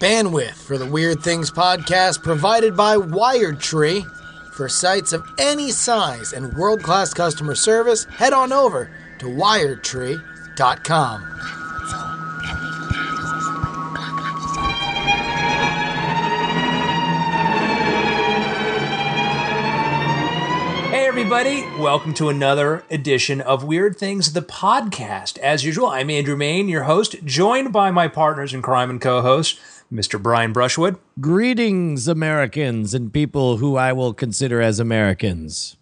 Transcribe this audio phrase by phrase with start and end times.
[0.00, 4.04] Bandwidth for the Weird Things podcast provided by Wired Tree.
[4.52, 11.30] For sites of any size and world class customer service, head on over to wiredtree.com.
[20.90, 21.62] Hey, everybody.
[21.78, 25.38] Welcome to another edition of Weird Things, the podcast.
[25.38, 29.22] As usual, I'm Andrew Mayne, your host, joined by my partners in crime and co
[29.22, 29.58] host,
[29.92, 30.20] Mr.
[30.20, 30.98] Brian Brushwood.
[31.20, 35.76] Greetings, Americans and people who I will consider as Americans.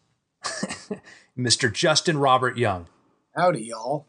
[1.39, 1.73] Mr.
[1.73, 2.87] Justin Robert Young.
[3.37, 4.07] Howdy, y'all.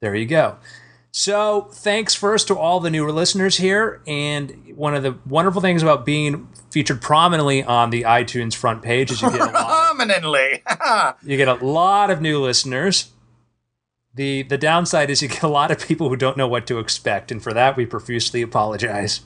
[0.00, 0.58] There you go.
[1.16, 4.02] So, thanks first to all the newer listeners here.
[4.04, 9.12] And one of the wonderful things about being featured prominently on the iTunes front page
[9.12, 9.54] is you get a lot,
[9.96, 10.64] Prominently.
[11.22, 13.12] you get a lot of new listeners.
[14.14, 16.78] The the downside is you get a lot of people who don't know what to
[16.78, 19.22] expect, and for that we profusely apologize.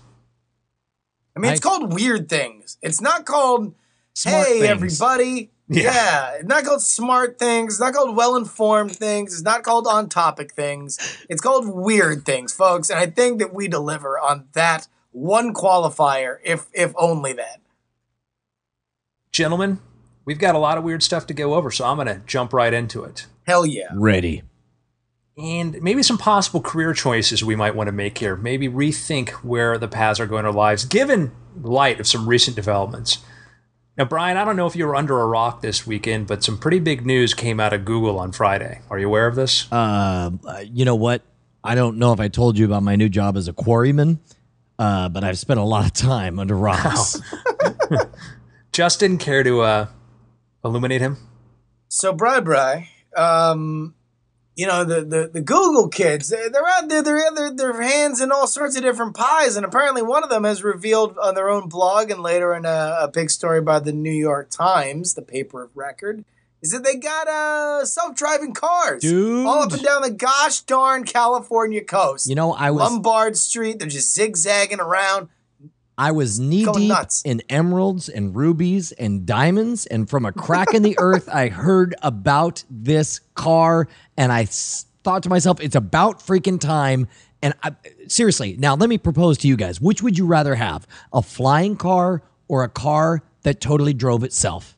[1.37, 2.79] I mean, it's I- called Weird Things.
[2.83, 3.75] It's not called,
[4.15, 4.65] Smart hey, things.
[4.71, 5.51] everybody.
[5.69, 5.83] Yeah.
[5.93, 6.31] Yeah.
[6.37, 7.75] It's not called smart things.
[7.75, 9.35] It's not called well informed things.
[9.35, 10.99] It's not called on topic things.
[11.29, 12.89] It's called weird things, folks.
[12.89, 17.61] And I think that we deliver on that one qualifier, if if only that.
[19.31, 19.81] Gentlemen,
[20.25, 22.53] we've got a lot of weird stuff to go over, so I'm going to jump
[22.55, 23.27] right into it.
[23.47, 23.89] Hell yeah.
[23.95, 24.43] Ready.
[25.39, 28.35] And maybe some possible career choices we might want to make here.
[28.35, 31.31] Maybe rethink where the paths are going in our lives, given
[31.63, 33.19] light of some recent developments.
[33.97, 36.59] Now, Brian, I don't know if you were under a rock this weekend, but some
[36.59, 38.81] pretty big news came out of Google on Friday.
[38.91, 39.71] Are you aware of this?
[39.73, 40.31] Uh,
[40.65, 41.23] you know what?
[41.63, 44.19] I don't know if I told you about my new job as a quarryman,
[44.79, 47.21] uh, but I've spent a lot of time under rocks.
[48.73, 49.87] Justin, care to uh,
[50.65, 51.17] illuminate him?
[51.89, 53.95] So, Bri Bri, um,
[54.59, 58.21] you know, the, the, the Google kids, they- they're out there, they're their, their hands
[58.21, 59.55] in all sorts of different pies.
[59.57, 62.99] And apparently, one of them has revealed on their own blog and later in a,
[63.03, 66.25] a big story by the New York Times, the paper of record,
[66.61, 69.01] is that they got uh, self driving cars.
[69.01, 69.47] Dude.
[69.47, 72.29] All up and down the gosh darn California coast.
[72.29, 75.29] you know, I was Lombard Street, they're just zigzagging around.
[76.01, 77.23] I was knee deep nuts.
[77.25, 81.97] in emeralds and rubies and diamonds, and from a crack in the earth, I heard
[82.03, 87.09] about this car, and I thought to myself, "It's about freaking time."
[87.41, 87.71] And I,
[88.09, 91.77] seriously, now let me propose to you guys: which would you rather have, a flying
[91.77, 94.77] car or a car that totally drove itself?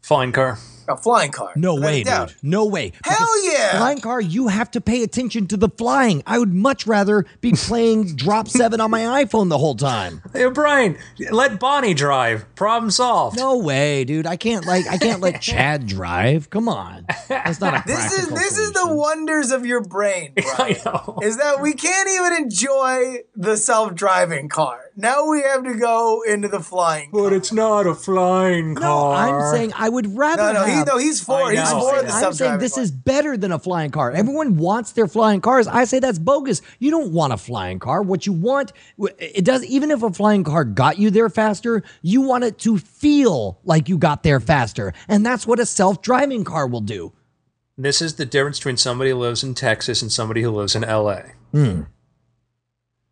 [0.00, 0.58] Flying car.
[0.88, 1.52] A flying car.
[1.56, 2.34] No way, dude.
[2.42, 2.92] No way.
[3.04, 3.78] Hell yeah.
[3.78, 6.22] Flying car, you have to pay attention to the flying.
[6.26, 10.22] I would much rather be playing Drop 7 on my iPhone the whole time.
[10.32, 10.96] Hey, Brian,
[11.30, 12.52] let Bonnie drive.
[12.54, 13.36] Problem solved.
[13.36, 14.26] No way, dude.
[14.26, 16.50] I can't like I can't let Chad drive.
[16.50, 17.06] Come on.
[17.28, 20.76] That's not a This is this is the wonders of your brain, Brian.
[20.76, 21.18] I know.
[21.22, 24.81] is that we can't even enjoy the self-driving car.
[24.94, 27.10] Now we have to go into the flying.
[27.10, 27.22] car.
[27.24, 28.82] But it's not a flying car.
[28.84, 29.40] No, car.
[29.50, 31.44] I'm saying I would rather No, no, he, no, he's for.
[31.44, 31.80] I He's know.
[31.80, 32.82] for I'm the I'm saying this car.
[32.84, 34.10] is better than a flying car.
[34.12, 35.66] Everyone wants their flying cars.
[35.66, 36.60] I say that's bogus.
[36.78, 38.02] You don't want a flying car.
[38.02, 38.72] What you want,
[39.18, 39.64] it does.
[39.64, 43.88] Even if a flying car got you there faster, you want it to feel like
[43.88, 47.12] you got there faster, and that's what a self-driving car will do.
[47.78, 50.82] This is the difference between somebody who lives in Texas and somebody who lives in
[50.82, 51.20] LA.
[51.52, 51.82] Hmm.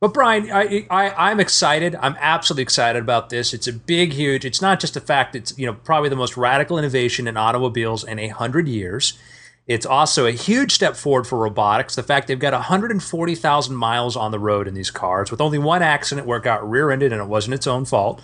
[0.01, 1.95] But Brian, I, I I'm excited.
[1.95, 3.53] I'm absolutely excited about this.
[3.53, 4.47] It's a big, huge.
[4.47, 5.37] It's not just a fact.
[5.37, 9.19] It's you know probably the most radical innovation in automobiles in a hundred years.
[9.67, 11.95] It's also a huge step forward for robotics.
[11.95, 15.81] The fact they've got 140,000 miles on the road in these cars with only one
[15.81, 18.21] accident where it got rear-ended and it wasn't its own fault,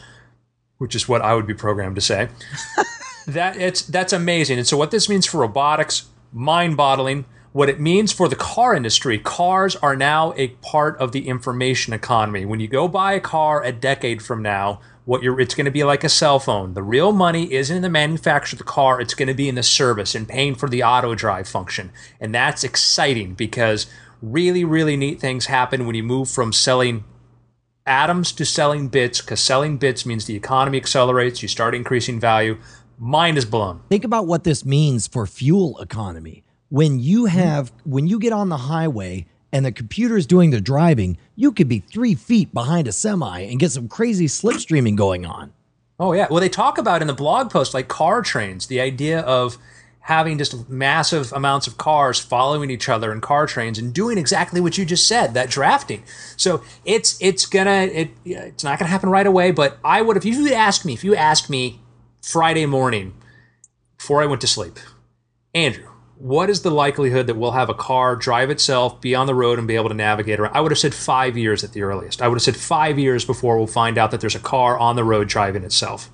[0.78, 2.30] which is what I would be programmed to say.
[3.28, 4.58] that it's that's amazing.
[4.58, 7.26] And so what this means for robotics, mind-boggling.
[7.56, 11.94] What it means for the car industry, cars are now a part of the information
[11.94, 12.44] economy.
[12.44, 15.70] When you go buy a car a decade from now, what you're it's going to
[15.70, 16.74] be like a cell phone.
[16.74, 19.54] The real money isn't in the manufacture of the car, it's going to be in
[19.54, 21.92] the service and paying for the auto drive function.
[22.20, 23.86] And that's exciting because
[24.20, 27.04] really really neat things happen when you move from selling
[27.86, 32.58] atoms to selling bits because selling bits means the economy accelerates, you start increasing value.
[32.98, 33.80] Mind is blown.
[33.88, 36.42] Think about what this means for fuel economy.
[36.68, 37.38] When you mm-hmm.
[37.38, 41.68] have when you get on the highway and the computer's doing the driving, you could
[41.68, 45.52] be three feet behind a semi and get some crazy slipstreaming going on.
[45.98, 46.26] Oh yeah.
[46.30, 49.56] Well, they talk about in the blog post like car trains, the idea of
[50.06, 54.60] having just massive amounts of cars following each other in car trains and doing exactly
[54.60, 56.02] what you just said, that drafting.
[56.36, 59.50] So it's it's gonna it it's not gonna happen right away.
[59.50, 61.80] But I would if you asked me if you asked me
[62.22, 63.14] Friday morning
[63.96, 64.78] before I went to sleep,
[65.54, 69.34] Andrew, what is the likelihood that we'll have a car drive itself, be on the
[69.34, 70.54] road, and be able to navigate around?
[70.54, 72.22] I would have said five years at the earliest.
[72.22, 74.96] I would have said five years before we'll find out that there's a car on
[74.96, 76.10] the road driving itself.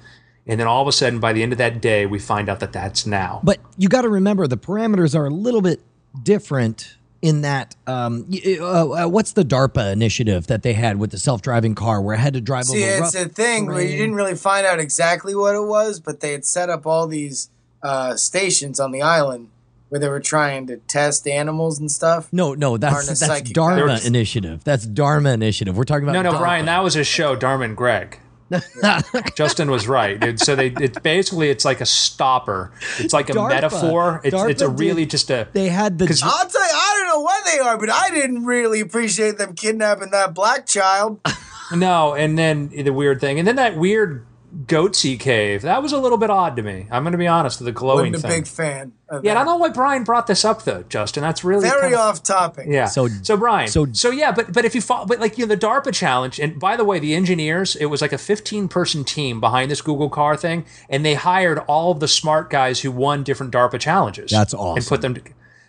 [0.46, 2.58] And then all of a sudden, by the end of that day, we find out
[2.60, 3.40] that that's now.
[3.44, 5.80] But you got to remember the parameters are a little bit
[6.20, 11.18] different in that um, uh, uh, what's the DARPA initiative that they had with the
[11.18, 13.96] self-driving car where it had to drive See, over it's rough a thing where you
[13.96, 17.48] didn't really find out exactly what it was, but they had set up all these
[17.84, 19.50] uh, stations on the island
[19.92, 22.32] where they were trying to test animals and stuff.
[22.32, 24.06] No, no, that's Aren't that's psychic Dharma powers.
[24.06, 24.64] initiative.
[24.64, 25.76] That's Dharma initiative.
[25.76, 26.38] We're talking about no, no, DARPA.
[26.38, 28.18] Brian, that was a show, Dharma and Greg.
[29.34, 30.18] Justin was right.
[30.18, 30.40] Dude.
[30.40, 32.72] So they it's basically it's like a stopper.
[33.00, 33.48] It's like a DARPA.
[33.50, 34.22] metaphor.
[34.24, 36.04] It's it's a really did- just a they had the.
[36.24, 39.54] I'll tell you, I don't know what they are, but I didn't really appreciate them
[39.54, 41.20] kidnapping that black child.
[41.74, 44.24] no, and then the weird thing, and then that weird
[44.66, 45.62] goatsy cave.
[45.62, 46.86] That was a little bit odd to me.
[46.90, 48.40] I'm going to be honest with the glowing Wasn't a thing.
[48.42, 48.92] big fan.
[49.08, 51.22] Of yeah, and I don't know why Brian brought this up though, Justin.
[51.22, 52.66] That's really Very kinda- off topic.
[52.68, 52.86] Yeah.
[52.86, 53.68] So- so Brian.
[53.68, 55.92] so- So so yeah, but but if you follow, but like you know the DARPA
[55.92, 59.70] challenge, and by the way, the engineers, it was like a 15 person team behind
[59.70, 63.52] this Google car thing, and they hired all of the smart guys who won different
[63.52, 64.30] DARPA challenges.
[64.30, 64.76] That's awesome.
[64.78, 65.14] And put them.
[65.14, 65.20] To,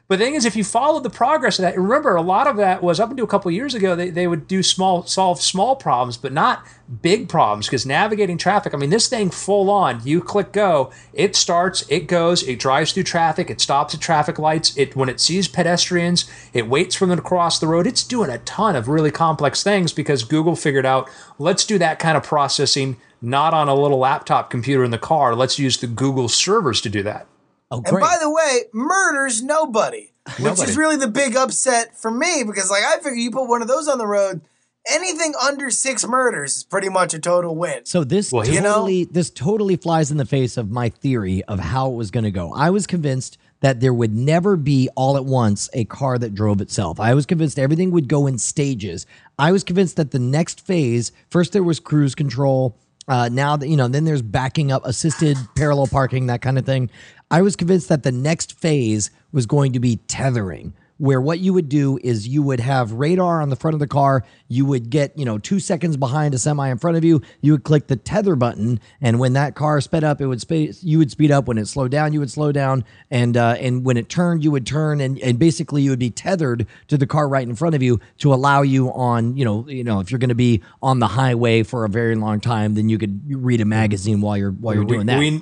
[0.10, 2.58] but the thing is, if you follow the progress of that, remember a lot of
[2.58, 3.96] that was up until a couple years ago.
[3.96, 6.66] They, they would do small solve small problems, but not
[7.02, 8.74] big problems because navigating traffic.
[8.74, 10.02] I mean, this thing full on.
[10.04, 14.38] You click go, it starts, it goes, it drives through traffic, it stops at traffic
[14.38, 14.76] lights.
[14.76, 17.88] It when it sees pedestrians, it waits for them to cross the road.
[17.88, 21.10] It's doing a ton of really complex things because Google figured out
[21.40, 25.34] let's do that kind of processing not on a little laptop computer in the car.
[25.34, 27.26] Let's use the Google servers to do that.
[27.72, 30.70] Oh And by the way, murders nobody, which Nobody.
[30.72, 33.68] is really the big upset for me because, like, I figure you put one of
[33.68, 34.42] those on the road,
[34.90, 37.86] anything under six murders is pretty much a total win.
[37.86, 41.60] So this Well, he- totally this totally flies in the face of my theory of
[41.60, 42.54] how it was going to go.
[42.54, 46.60] I was convinced that there would never be all at once a car that drove
[46.60, 47.00] itself.
[47.00, 49.06] I was convinced everything would go in stages.
[49.40, 52.78] I was convinced that the next phase, first there was cruise control,
[53.08, 56.66] uh, now that you know, then there's backing up, assisted parallel parking, that kind of
[56.66, 56.90] thing.
[57.34, 61.52] I was convinced that the next phase was going to be tethering where what you
[61.52, 64.24] would do is you would have radar on the front of the car.
[64.48, 67.24] You would get, you know, two seconds behind a semi in front of you.
[67.42, 70.78] You would click the tether button, and when that car sped up, it would speed.
[70.84, 71.48] You would speed up.
[71.48, 74.52] When it slowed down, you would slow down, and uh, and when it turned, you
[74.52, 77.74] would turn, and and basically you would be tethered to the car right in front
[77.74, 80.62] of you to allow you on, you know, you know, if you're going to be
[80.84, 84.38] on the highway for a very long time, then you could read a magazine while
[84.38, 85.18] you're while you're doing that.
[85.18, 85.42] We,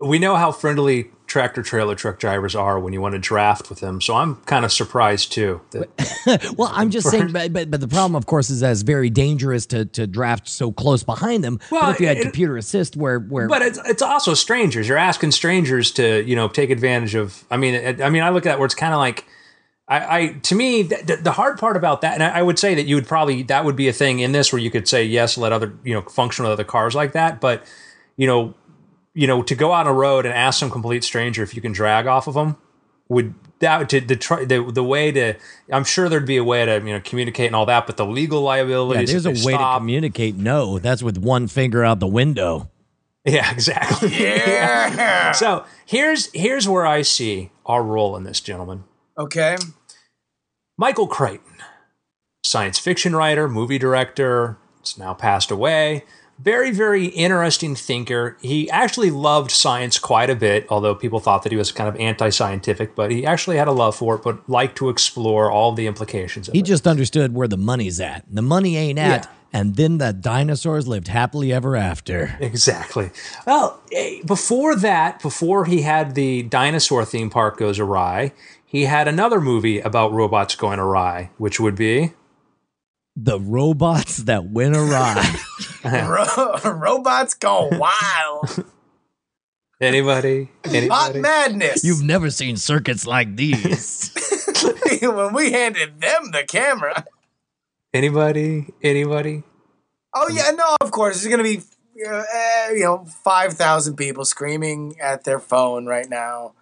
[0.00, 3.78] we know how friendly tractor trailer truck drivers are when you want to draft with
[3.80, 4.00] them.
[4.00, 5.60] So I'm kind of surprised too.
[5.70, 8.82] That, Well, I'm just saying, but, but but the problem, of course, is that it's
[8.82, 11.60] very dangerous to to draft so close behind them.
[11.70, 14.88] Well, but if you had it- computer assist, where where but it's it's also strangers.
[14.88, 17.44] You're asking strangers to you know take advantage of.
[17.50, 19.26] I mean, it, I mean, I look at that where it's kind of like.
[19.90, 22.58] I, I to me th- th- the hard part about that, and I, I would
[22.58, 24.86] say that you would probably that would be a thing in this where you could
[24.86, 27.64] say yes, let other you know function with other cars like that, but
[28.18, 28.52] you know,
[29.18, 31.60] you know, to go out on a road and ask some complete stranger if you
[31.60, 32.56] can drag off of them
[33.08, 35.34] would that to the try the, the way to
[35.72, 38.06] I'm sure there'd be a way to you know communicate and all that, but the
[38.06, 39.00] legal liability.
[39.00, 40.36] yeah, there's a way they to communicate.
[40.36, 42.70] No, that's with one finger out the window.
[43.24, 44.08] Yeah, exactly.
[44.18, 45.32] Yeah.
[45.32, 48.84] So here's here's where I see our role in this, gentlemen.
[49.18, 49.56] Okay.
[50.78, 51.56] Michael Crichton,
[52.42, 56.04] science fiction writer, movie director, it's now passed away.
[56.40, 58.36] Very, very interesting thinker.
[58.40, 61.96] He actually loved science quite a bit, although people thought that he was kind of
[61.96, 65.72] anti scientific, but he actually had a love for it, but liked to explore all
[65.72, 66.64] the implications of He it.
[66.66, 68.24] just understood where the money's at.
[68.30, 69.60] The money ain't at, Yeah.
[69.60, 72.36] and then the dinosaurs lived happily ever after.
[72.40, 73.10] Exactly.
[73.44, 78.32] Well, eh, before that, before he had the dinosaur theme park goes awry,
[78.64, 82.12] he had another movie about robots going awry, which would be
[83.20, 85.36] The robots that went awry.
[85.84, 88.64] Ro- robots go wild.
[89.80, 90.50] anybody?
[90.64, 91.20] Hot Anybody?
[91.20, 91.82] madness.
[91.82, 94.12] You've never seen circuits like these.
[95.02, 97.04] when we handed them the camera.
[97.92, 98.72] Anybody?
[98.82, 99.42] Anybody?
[100.14, 101.20] Oh yeah, no, of course.
[101.20, 101.62] There's gonna be
[102.06, 106.52] uh, eh, you know five thousand people screaming at their phone right now.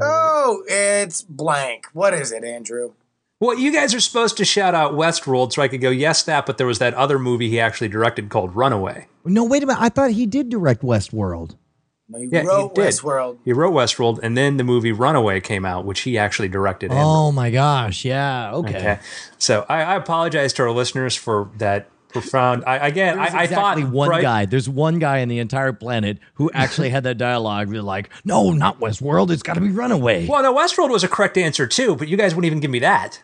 [0.00, 1.88] Oh, it's blank.
[1.92, 2.92] What is it, Andrew?
[3.40, 6.46] Well, you guys are supposed to shout out Westworld, so I could go yes that,
[6.46, 9.08] but there was that other movie he actually directed called Runaway.
[9.24, 9.80] no, wait a minute.
[9.80, 11.56] I thought he did direct Westworld.
[12.08, 12.84] No, you Yeah, he wrote did.
[12.86, 13.38] Westworld.
[13.44, 16.90] He wrote Westworld, and then the movie Runaway came out, which he actually directed.
[16.92, 18.04] and Oh my gosh.
[18.04, 18.52] Yeah.
[18.54, 18.76] Okay.
[18.78, 18.98] Okay.
[19.38, 22.62] So I, I apologize to our listeners for that profound.
[22.64, 24.22] I again, There's I, I thought one right?
[24.22, 24.46] guy.
[24.46, 27.70] There's one guy in the entire planet who actually had that dialogue.
[27.70, 29.30] They're like, no, not Westworld.
[29.30, 30.26] It's got to be Runaway.
[30.28, 32.78] Well, no, Westworld was a correct answer too, but you guys wouldn't even give me
[32.78, 33.20] that.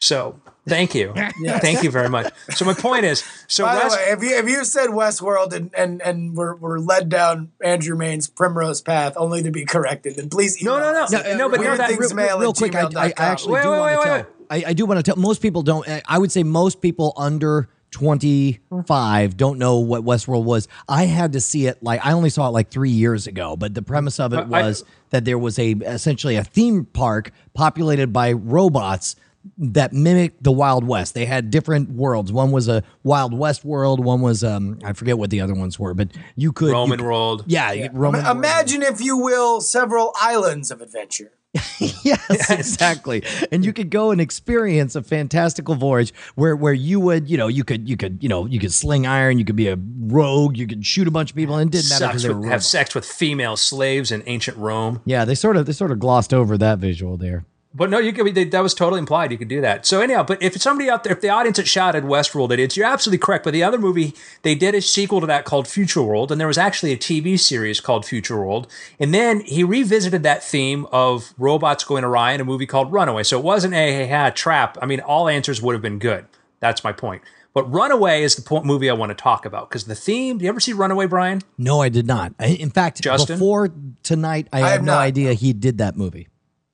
[0.00, 1.12] So thank you,
[1.60, 2.32] thank you very much.
[2.50, 5.52] So my point is, so By West, the way, if you if you said Westworld
[5.52, 10.16] and and and we're, we're led down Andrew Mayne's primrose path only to be corrected,
[10.16, 11.02] then please No, email no, no.
[11.04, 13.62] us No, no, but no, that- real, weird real quick, I, I, I actually Wait,
[13.62, 14.26] do wait, want wait, to wait, tell.
[14.50, 15.16] I, I do want to tell.
[15.16, 15.86] Most people don't.
[16.08, 20.68] I would say most people under 25 don't know what Westworld was.
[20.88, 23.56] I had to see it like I only saw it like three years ago.
[23.56, 26.84] But the premise of it Uh, I- was that there was a essentially a theme
[26.84, 29.16] park populated by robots
[29.56, 31.14] that mimicked the Wild West.
[31.14, 32.32] They had different worlds.
[32.32, 34.04] One was a Wild West world.
[34.04, 36.98] One was um I forget what the other ones were, but you could you Roman
[36.98, 37.44] could- world.
[37.46, 38.24] Yeah, Roman.
[38.24, 38.36] world.
[38.36, 41.32] Imagine, if you will, several islands of adventure.
[41.78, 43.22] yes, exactly.
[43.50, 47.48] And you could go and experience a fantastical voyage where where you would, you know,
[47.48, 50.56] you could you could, you know, you could sling iron, you could be a rogue,
[50.58, 52.62] you could shoot a bunch of people, and it didn't matter because they were have
[52.64, 55.00] sex with female slaves in ancient Rome.
[55.06, 57.44] Yeah, they sort of they sort of glossed over that visual there.
[57.74, 59.30] But no, you could be, that was totally implied.
[59.30, 59.84] You could do that.
[59.84, 62.86] So anyhow, but if somebody out there, if the audience had shouted Westworld idiots, you're
[62.86, 63.44] absolutely correct.
[63.44, 66.48] But the other movie, they did a sequel to that called Future World, and there
[66.48, 68.68] was actually a TV series called Future World.
[68.98, 73.22] And then he revisited that theme of robots going awry in a movie called Runaway.
[73.22, 74.78] So it wasn't a hey, ha, trap.
[74.80, 76.24] I mean, all answers would have been good.
[76.60, 77.22] That's my point.
[77.52, 80.38] But Runaway is the point movie I want to talk about because the theme.
[80.38, 81.42] Do you ever see Runaway, Brian?
[81.58, 82.32] No, I did not.
[82.38, 83.36] I, in fact, Justin?
[83.36, 83.70] before
[84.02, 85.00] tonight, I, I had have no not.
[85.00, 86.28] idea he did that movie.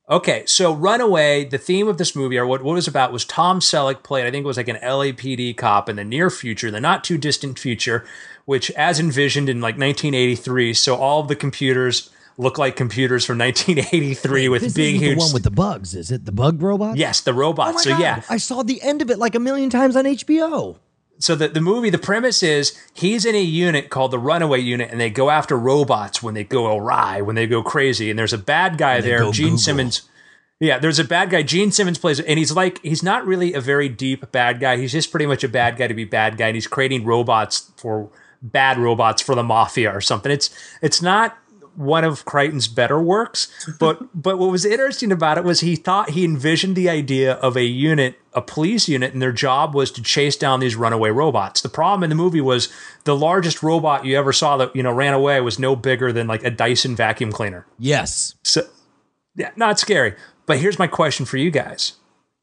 [0.09, 3.25] Okay, so Runaway, the theme of this movie, or what, what it was about, was
[3.25, 6.71] Tom Selleck played, I think it was like an LAPD cop in the near future,
[6.71, 8.05] the not too distant future,
[8.45, 10.75] which as envisioned in like 1983.
[10.75, 15.17] So all of the computers look like computers from 1983 with big, huge.
[15.17, 16.27] the one with the bugs, is it?
[16.27, 16.99] The bug robot?
[16.99, 17.69] yes, the robot.
[17.69, 18.01] Oh my so God.
[18.01, 20.77] yeah, I saw the end of it like a million times on HBO.
[21.25, 24.91] So the, the movie, the premise is he's in a unit called the Runaway Unit,
[24.91, 28.11] and they go after robots when they go awry, when they go crazy.
[28.11, 29.59] And there's a bad guy there, Gene Google.
[29.59, 30.03] Simmons.
[30.61, 31.43] Yeah, there's a bad guy.
[31.43, 34.77] Gene Simmons plays, and he's like, he's not really a very deep bad guy.
[34.77, 37.73] He's just pretty much a bad guy to be bad guy, and he's creating robots
[37.79, 38.11] for
[38.43, 40.31] bad robots for the mafia or something.
[40.31, 40.51] It's
[40.83, 41.39] it's not
[41.77, 46.11] one of Crichton's better works, but but what was interesting about it was he thought
[46.11, 50.03] he envisioned the idea of a unit, a police unit, and their job was to
[50.03, 51.61] chase down these runaway robots.
[51.61, 52.73] The problem in the movie was
[53.05, 56.27] the largest robot you ever saw that you know ran away was no bigger than
[56.27, 57.67] like a Dyson vacuum cleaner.
[57.79, 58.35] Yes.
[58.43, 58.67] So,
[59.37, 60.15] yeah, not scary.
[60.47, 61.95] But here's my question for you guys.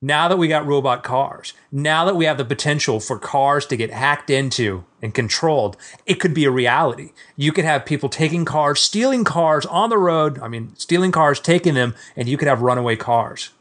[0.04, 3.78] Now that we got robot cars, now that we have the potential for cars to
[3.78, 5.78] get hacked into and controlled,
[6.08, 7.12] it could be a reality.
[7.36, 10.40] You could have people taking cars, stealing cars on the road.
[10.40, 13.52] I mean, stealing cars, taking them, and you could have runaway cars.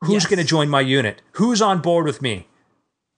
[0.00, 0.26] Who's Yes.
[0.26, 1.22] going to join my unit?
[1.32, 2.48] Who's on board with me?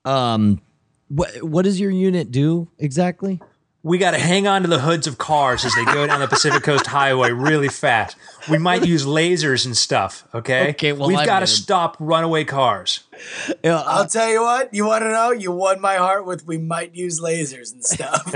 [0.05, 0.61] Um,
[1.09, 3.41] what what does your unit do exactly?
[3.89, 6.29] We got to hang on to the hoods of cars as they go down the
[6.29, 8.19] Pacific Coast Highway really fast.
[8.51, 10.29] We might use lasers and stuff.
[10.35, 10.71] Okay.
[10.71, 13.05] Okay, well, we've got to stop runaway cars.
[13.65, 14.75] Uh, I'll tell you what.
[14.75, 15.31] You want to know?
[15.31, 18.35] You won my heart with we might use lasers and stuff.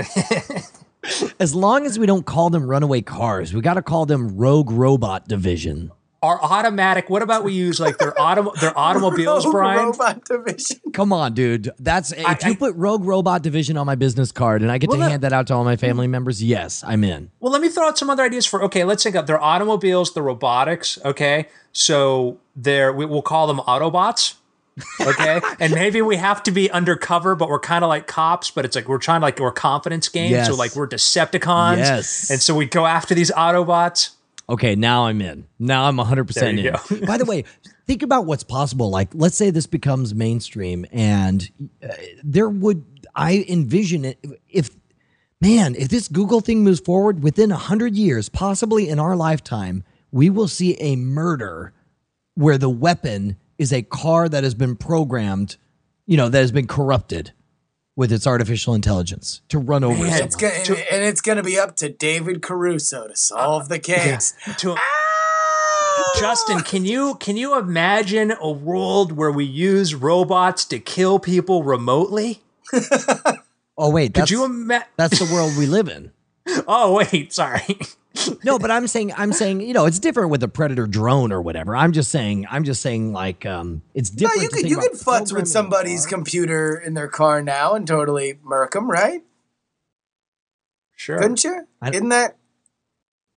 [1.39, 4.71] as long as we don't call them runaway cars, we got to call them Rogue
[4.71, 5.91] Robot Division.
[6.23, 7.09] Our automatic.
[7.09, 9.85] What about we use like their autom- their automobiles, Rogue Brian?
[9.87, 10.77] Robot division.
[10.93, 11.69] Come on, dude.
[11.79, 14.89] That's if I- you put Rogue Robot Division on my business card and I get
[14.89, 17.29] Well, to that- hand that out to all my family members, yes, I'm in.
[17.41, 18.63] Well, let me throw out some other ideas for.
[18.63, 20.97] Okay, let's think of their automobiles, the robotics.
[21.03, 24.35] Okay, so they're we, we'll call them Autobots.
[25.01, 28.49] Okay, and maybe we have to be undercover, but we're kind of like cops.
[28.49, 30.47] But it's like we're trying to like we're confidence games.
[30.47, 31.77] So like we're Decepticons.
[31.77, 32.31] Yes.
[32.31, 34.11] and so we go after these Autobots.
[34.53, 35.47] Okay, now I'm in.
[35.57, 37.05] Now I'm 100% There you in.
[37.07, 37.43] By the way,
[37.87, 38.91] think about what's possible.
[38.91, 41.49] Like, let's say this becomes mainstream, and
[41.83, 41.87] uh,
[42.23, 44.69] there would, I envision it if,
[45.41, 50.29] man, if this Google thing moves forward within 100 years, possibly in our lifetime, we
[50.29, 51.73] will see a murder
[52.35, 55.57] where the weapon is a car that has been programmed,
[56.05, 57.33] you know, that has been corrupted
[57.95, 60.23] with its artificial intelligence to run over Man.
[60.23, 63.79] It's gonna, and, and it's going to be up to David Caruso to solve the
[63.79, 64.33] case.
[64.57, 66.13] To, ah!
[66.19, 71.63] Justin, can you can you imagine a world where we use robots to kill people
[71.63, 72.41] remotely?
[73.77, 74.87] oh, wait, that's, Could you imagine?
[74.97, 76.11] that's the world we live in.
[76.67, 77.79] Oh wait, sorry.
[78.43, 81.41] No, but I'm saying I'm saying you know it's different with a predator drone or
[81.41, 81.75] whatever.
[81.75, 84.41] I'm just saying I'm just saying like um it's No, different.
[84.43, 88.37] you could you about could futz with somebody's computer in their car now and totally
[88.43, 89.23] murk them, right?
[90.95, 91.17] Sure.
[91.19, 91.67] Couldn't you?
[91.81, 92.37] I- Isn't that?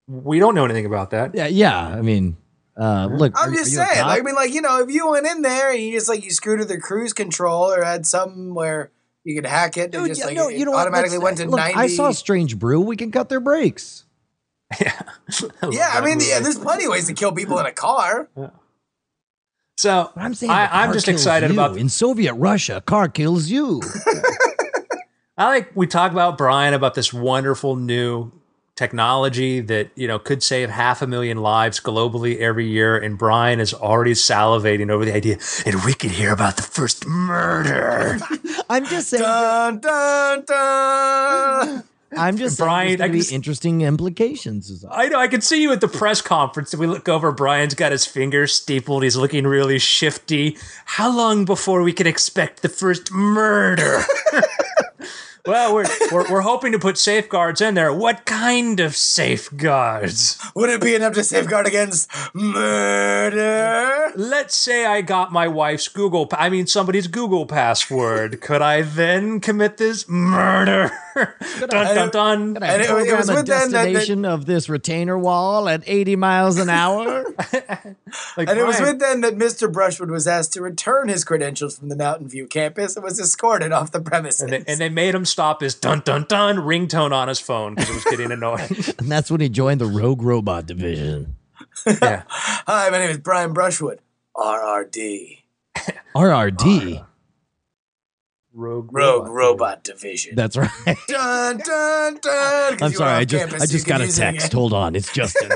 [0.07, 1.35] We don't know anything about that.
[1.35, 1.77] Yeah, yeah.
[1.87, 2.37] I mean,
[2.79, 3.33] uh, look.
[3.35, 4.05] I'm are- just are saying.
[4.05, 6.23] Like, I mean, like you know, if you went in there and you just like
[6.23, 8.91] you screwed with the cruise control or had somewhere
[9.23, 9.93] You could hack it.
[9.95, 10.81] and Dude, just yeah, like no, it you know what?
[10.81, 11.75] automatically Let's- went to look, ninety.
[11.77, 12.79] I saw Strange Brew.
[12.79, 14.05] We can cut their brakes.
[14.81, 15.01] yeah.
[15.71, 18.29] yeah, I mean, yeah, there's plenty of ways to kill people in a car.
[19.77, 21.55] so But I'm saying I, I'm just excited you.
[21.55, 23.81] about in Soviet Russia, a car kills you.
[25.37, 28.31] I like we talk about Brian about this wonderful new
[28.75, 33.59] technology that you know could save half a million lives globally every year, and Brian
[33.59, 35.37] is already salivating over the idea.
[35.65, 38.17] And we could hear about the first murder.
[38.69, 39.23] I'm just saying.
[39.23, 41.83] Dun dun dun.
[42.15, 44.85] I'm just Brian, there's I going to can be interesting implications.
[44.89, 45.19] I know.
[45.19, 46.73] I can see you at the press conference.
[46.73, 47.31] We look over.
[47.31, 49.03] Brian's got his fingers stapled.
[49.03, 50.57] He's looking really shifty.
[50.85, 54.03] How long before we can expect the first murder?
[55.47, 57.93] well, we're, we're we're hoping to put safeguards in there.
[57.93, 60.37] What kind of safeguards?
[60.55, 64.11] Would it be enough to safeguard against murder?
[64.15, 68.41] Let's say I got my wife's Google, pa- I mean somebody's Google password.
[68.41, 70.91] Could I then commit this murder?
[71.15, 72.53] dun dun dun.
[72.53, 74.69] Can I And it- it program was a with them that- that- destination of this
[74.69, 77.25] retainer wall at 80 miles an hour?
[78.37, 79.69] Like, And it was with them that Mr.
[79.71, 83.73] Brushwood was asked to return his credentials from the Mountain View campus and was escorted
[83.73, 84.41] off the premises.
[84.41, 87.75] and they, and they made him stop his dun dun dun ringtone on his phone
[87.75, 88.71] because it was getting annoying.
[88.97, 91.35] and that's when he joined the Rogue Robot Division.
[91.85, 92.23] yeah.
[92.27, 93.99] Hi, my name is Brian Brushwood,
[94.35, 95.43] RRD,
[96.15, 97.05] RRD.
[98.51, 100.33] Rogue, Rogue Robot Division.
[100.33, 100.71] That's right.
[101.07, 102.71] dun dun dun.
[102.71, 103.11] 'cause I'm sorry.
[103.11, 104.53] I just campus, I just got a use it text.
[104.53, 104.95] Hold on.
[104.95, 105.51] It's Justin.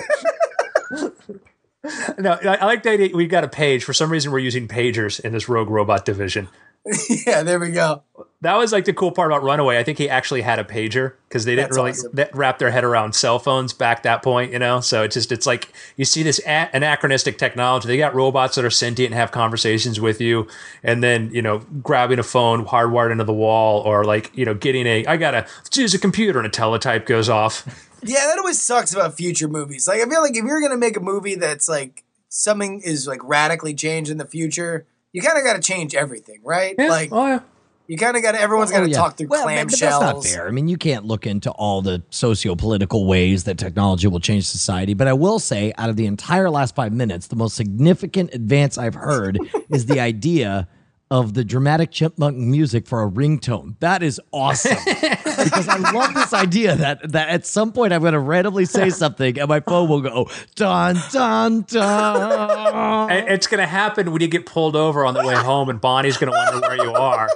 [2.20, 3.10] No, I I like the idea.
[3.16, 3.84] We've got a page.
[3.84, 6.50] For some reason, we're using pagers in this Rogue Robot division.
[7.28, 8.04] yeah, there we go.
[8.42, 9.78] That was like the cool part about Runaway.
[9.78, 12.38] I think he actually had a pager because they didn't That's really awesome.
[12.38, 14.82] wrap their head around cell phones back that point, you know.
[14.82, 17.88] So it's just it's like you see this a- anachronistic technology.
[17.88, 20.48] They got robots that are sentient and have conversations with you,
[20.82, 24.56] and then you know grabbing a phone hardwired into the wall, or like you know
[24.56, 25.46] getting a I gotta
[25.76, 27.88] use a computer and a teletype goes off.
[28.04, 29.88] Yeah, that always sucks about future movies.
[29.88, 33.20] Like, I feel like if you're gonna make a movie that's like something is like
[33.24, 36.78] radically changed in the future, you kind of got to change everything, right?
[36.78, 37.40] Like, oh yeah.
[37.88, 38.40] you kind of got to.
[38.42, 38.96] Everyone's got to Oh, yeah.
[38.98, 39.72] talk through well, but- clamshells.
[39.72, 40.48] but that's not fair.
[40.48, 44.94] I mean, you can't look into all the socio-political ways that technology will change society.
[44.94, 48.78] But I will say, out of the entire last five minutes, the most significant advance
[48.78, 49.38] I've heard
[49.70, 50.68] is the idea
[51.10, 53.76] of the dramatic chipmunk music for a ringtone.
[53.82, 54.78] That is awesome.
[55.46, 58.90] because I love this idea that that at some point I'm going to randomly say
[59.02, 63.12] something and my phone will go dun dun dun.
[63.12, 65.80] And It's going to happen when you get pulled over on the way home, and
[65.80, 67.30] Bonnie's going to wonder where you are.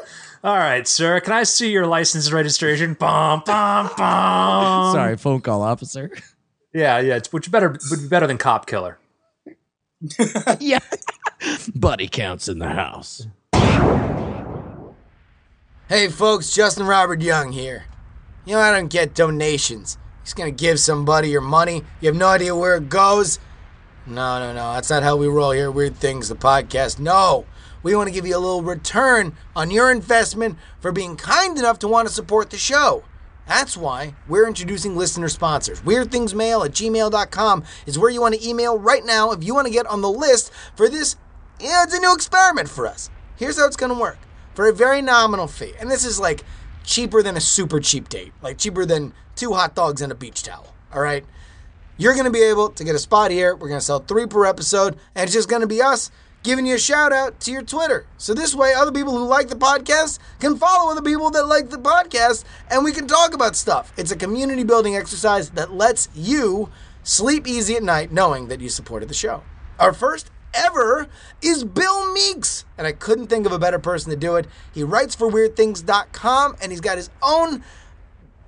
[0.44, 1.20] All right, sir.
[1.22, 2.94] Can I see your license and registration?
[2.94, 4.94] Bum, bum, bum.
[4.94, 6.12] Sorry, phone call officer.
[6.74, 7.16] Yeah, yeah.
[7.16, 9.00] It's which better would be better than cop killer.
[10.60, 10.80] yeah.
[11.74, 13.28] Buddy counts in the house.
[15.88, 17.86] Hey folks, Justin Robert Young here.
[18.46, 19.98] You know, I don't get donations.
[20.24, 21.84] Just gonna give somebody your money.
[22.00, 23.40] You have no idea where it goes.
[24.08, 24.74] No, no, no.
[24.74, 25.72] That's not how we roll here.
[25.72, 27.00] Weird Things, the podcast.
[27.00, 27.46] No.
[27.82, 31.80] We want to give you a little return on your investment for being kind enough
[31.80, 33.04] to want to support the show.
[33.48, 35.82] That's why we're introducing listener sponsors.
[35.82, 39.74] WeirdThingsMail at gmail.com is where you want to email right now if you want to
[39.74, 41.16] get on the list for this.
[41.60, 43.10] Yeah, it's a new experiment for us.
[43.36, 44.18] Here's how it's going to work
[44.56, 45.74] for a very nominal fee.
[45.80, 46.44] And this is like
[46.86, 50.44] cheaper than a super cheap date, like cheaper than two hot dogs and a beach
[50.44, 50.74] towel.
[50.94, 51.26] All right?
[51.98, 53.56] You're going to be able to get a spot here.
[53.56, 56.12] We're going to sell three per episode, and it's just going to be us
[56.44, 58.06] giving you a shout out to your Twitter.
[58.18, 61.70] So this way, other people who like the podcast can follow other people that like
[61.70, 63.92] the podcast, and we can talk about stuff.
[63.98, 66.70] It's a community building exercise that lets you
[67.04, 69.44] sleep easy at night knowing that you supported the show.
[69.80, 71.08] Our first ever
[71.42, 74.48] is Bill Meeks, and I couldn't think of a better person to do it.
[74.74, 77.64] He writes for WeirdThings.com, and he's got his own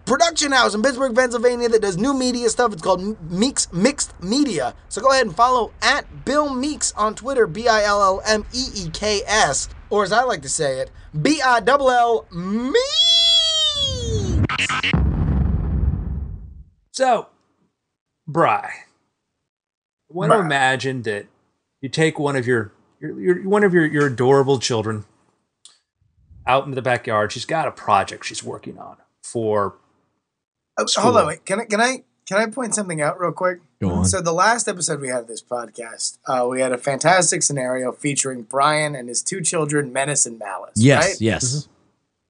[0.07, 2.71] production house in Pittsburgh, Pennsylvania that does new media stuff.
[2.71, 4.73] It's called Meeks Mixed Media.
[4.89, 8.45] So go ahead and follow at Bill Meeks on Twitter, B I L L M
[8.53, 10.89] E E K S, or as I like to say it,
[11.21, 12.79] B I L L Me.
[16.91, 17.27] So,
[18.27, 18.71] Bry,
[20.09, 21.27] I want to imagine that
[21.81, 25.05] you take one of your, your, your one of your, your adorable children
[26.45, 27.31] out into the backyard.
[27.31, 29.75] She's got a project she's working on for
[30.79, 31.03] Oh, School.
[31.05, 31.45] hold on, wait.
[31.45, 33.59] Can I can I can I point something out real quick?
[33.81, 34.05] Go on.
[34.05, 37.91] So the last episode we had of this podcast, uh, we had a fantastic scenario
[37.91, 40.73] featuring Brian and his two children, Menace and Malice.
[40.75, 41.21] Yes, right?
[41.21, 41.67] yes.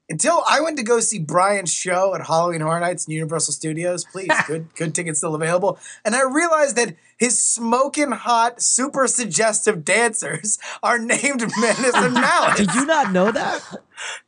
[0.10, 4.06] Until I went to go see Brian's show at Halloween Horror Nights in Universal Studios.
[4.06, 5.80] Please, good good tickets still available.
[6.06, 12.58] And I realized that his smoking hot, super suggestive dancers are named Menace and Malice.
[12.58, 13.62] Did you not know that?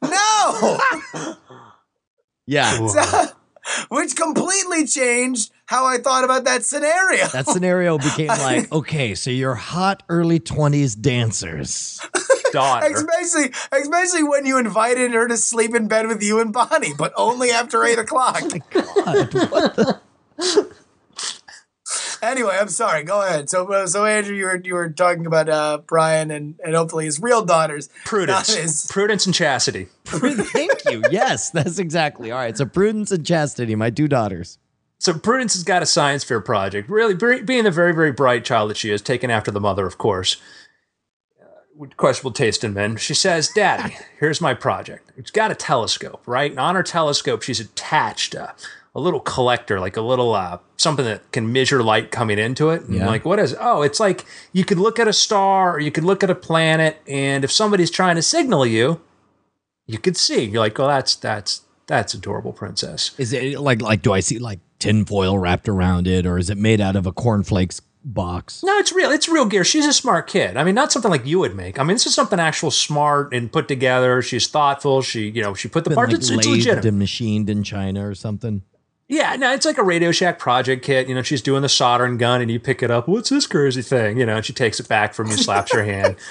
[0.03, 1.35] No,
[2.45, 2.87] Yeah.
[2.87, 3.27] So-
[3.89, 7.27] which completely changed how I thought about that scenario.
[7.27, 12.01] That scenario became like, okay, so you're hot early 20s dancers.
[12.51, 12.87] Daughter.
[12.93, 17.13] Especially, especially when you invited her to sleep in bed with you and Bonnie, but
[17.17, 18.41] only after eight o'clock.
[18.71, 19.99] God, the?
[22.21, 23.03] Anyway, I'm sorry.
[23.03, 23.49] Go ahead.
[23.49, 27.05] So, uh, so Andrew, you were you were talking about uh, Brian and, and hopefully
[27.05, 27.87] his real daughters.
[27.89, 28.53] not Prudence.
[28.53, 29.87] his- Prudence and chastity.
[30.05, 31.01] Thank you.
[31.09, 32.31] Yes, that's exactly.
[32.31, 32.57] All right.
[32.57, 34.57] So Prudence and Chastity, my two daughters.
[34.99, 36.89] So Prudence has got a science fair project.
[36.89, 39.97] Really, being the very, very bright child that she is, taken after the mother, of
[39.97, 40.35] course.
[41.79, 42.97] Uh, with questionable taste in men.
[42.97, 45.11] She says, "Daddy, here's my project.
[45.17, 46.51] It's got a telescope, right?
[46.51, 48.53] And on her telescope, she's attached a,
[48.93, 52.83] a little collector, like a little uh, something that can measure light coming into it.
[52.83, 53.01] And Yeah.
[53.03, 53.53] I'm like, what is?
[53.53, 53.59] It?
[53.61, 56.35] Oh, it's like you could look at a star or you could look at a
[56.35, 59.01] planet, and if somebody's trying to signal you,
[59.87, 60.43] you could see.
[60.43, 63.11] You're like, oh, that's that's that's adorable, princess.
[63.17, 66.57] Is it like like do I see like tinfoil wrapped around it, or is it
[66.57, 68.63] made out of a cornflakes box?
[68.63, 69.11] No, it's real.
[69.11, 69.63] It's real gear.
[69.63, 70.57] She's a smart kid.
[70.57, 71.79] I mean, not something like you would make.
[71.79, 74.21] I mean, this is something actual smart and put together.
[74.21, 75.01] She's thoughtful.
[75.01, 76.11] She, you know, she put the Been parts.
[76.11, 76.85] like it's, it's legitimate.
[76.85, 78.63] and machined in China or something.
[79.07, 81.09] Yeah, no, it's like a Radio Shack project kit.
[81.09, 83.07] You know, she's doing the soldering gun, and you pick it up.
[83.07, 84.19] What's this crazy thing?
[84.19, 86.15] You know, and she takes it back from you, slaps your hand.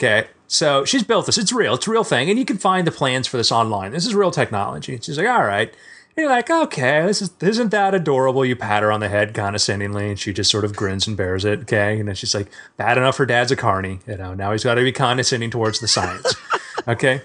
[0.00, 1.38] Okay, so she's built this.
[1.38, 1.74] It's real.
[1.74, 3.92] It's a real thing, and you can find the plans for this online.
[3.92, 4.98] This is real technology.
[5.00, 5.72] She's like, all right.
[6.14, 8.44] And you're like, okay, this is isn't that adorable?
[8.44, 11.44] You pat her on the head condescendingly, and she just sort of grins and bears
[11.44, 11.60] it.
[11.60, 14.00] Okay, and then she's like, bad enough her dad's a carny.
[14.06, 16.34] You know, now he's got to be condescending towards the science.
[16.88, 17.20] Okay,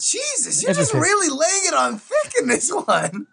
[0.00, 3.26] Jesus, you're just really laying it on thick in this one.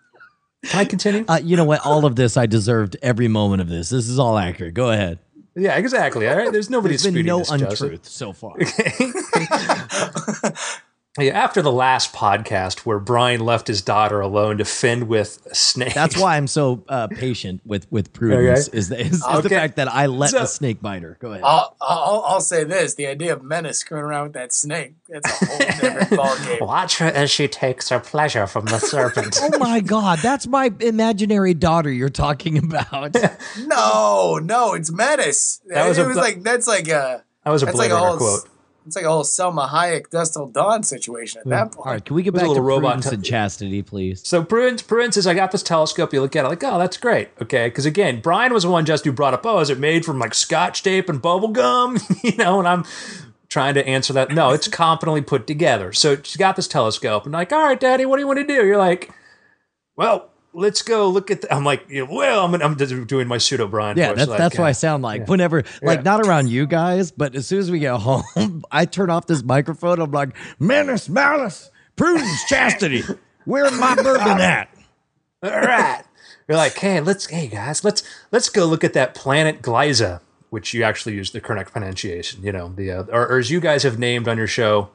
[0.64, 1.26] can I continue?
[1.28, 1.86] Uh, you know what?
[1.86, 3.90] All of this, I deserved every moment of this.
[3.90, 4.74] This is all accurate.
[4.74, 5.20] Go ahead.
[5.56, 6.30] yeah, exactly.
[6.30, 7.82] All right, there's nobody There's been no this, Joseph.
[7.82, 8.56] untruth so far.
[8.58, 9.88] Yeah,
[11.28, 15.94] after the last podcast where Brian left his daughter alone to fend with a snake.
[15.94, 18.70] That's why I'm so uh, patient with with Prudence.
[18.70, 18.78] Okay.
[18.78, 21.18] Is, the, is, is the fact that I let So- a snake bite her.
[21.20, 21.44] Go ahead.
[21.44, 25.42] I'll, I'll, I'll say this: the idea of Menace screwing around with that snake, that's
[25.42, 26.62] a whole different ballgame.
[26.62, 29.38] Watch her as she takes her pleasure from the serpent.
[29.52, 33.16] Oh my God, that's my imaginary daughter you're talking about.
[33.66, 35.62] No, no, it's Menace.
[35.68, 38.00] That was it a was like that's like a That was a that's Blade like
[38.00, 38.50] a Runner whole quote.
[38.86, 41.50] It's like a whole Salma Hayek Dusk Till Dawn situation at hmm.
[41.52, 41.86] that point.
[41.86, 44.28] All right, can we get was back to little robot Prudence t- and Chastity, please?
[44.28, 46.14] So Prudence, Prudence says, I got this telescope.
[46.14, 47.30] You look at it like, oh, that's great.
[47.42, 47.68] Okay.
[47.68, 50.20] Because again, Brian was the one just who brought up, oh, is it made from
[50.20, 51.98] like scotch tape and bubble gum?
[52.24, 52.86] you know, and I'm
[53.50, 54.32] trying to answer that.
[54.32, 55.92] No, it's competently put together.
[55.94, 58.46] So she's got this telescope and like, all right, daddy, what do you want to
[58.46, 58.66] do?
[58.66, 59.12] You're like,
[59.96, 63.38] well, let's go look at the, I'm like, you know, well, I'm, I'm doing my
[63.38, 63.98] pseudo Brian.
[63.98, 65.28] Yeah, that's like, that's what I sound like.
[65.28, 66.04] Whenever, like, Yeah.
[66.04, 69.44] not around you guys, but as soon as we get home, I turn off this
[69.44, 70.00] microphone.
[70.00, 73.04] I'm like, Menace, Malice, Prudence, Chastity.
[73.46, 74.70] Where's my bourbon at?
[75.44, 76.04] all right.
[76.48, 80.74] You're like, hey, let's, hey guys, let's let's go look at that planet Gliese, which
[80.74, 82.42] you actually use the correct pronunciation.
[82.44, 84.90] You know, the uh, or, or as you guys have named on your show,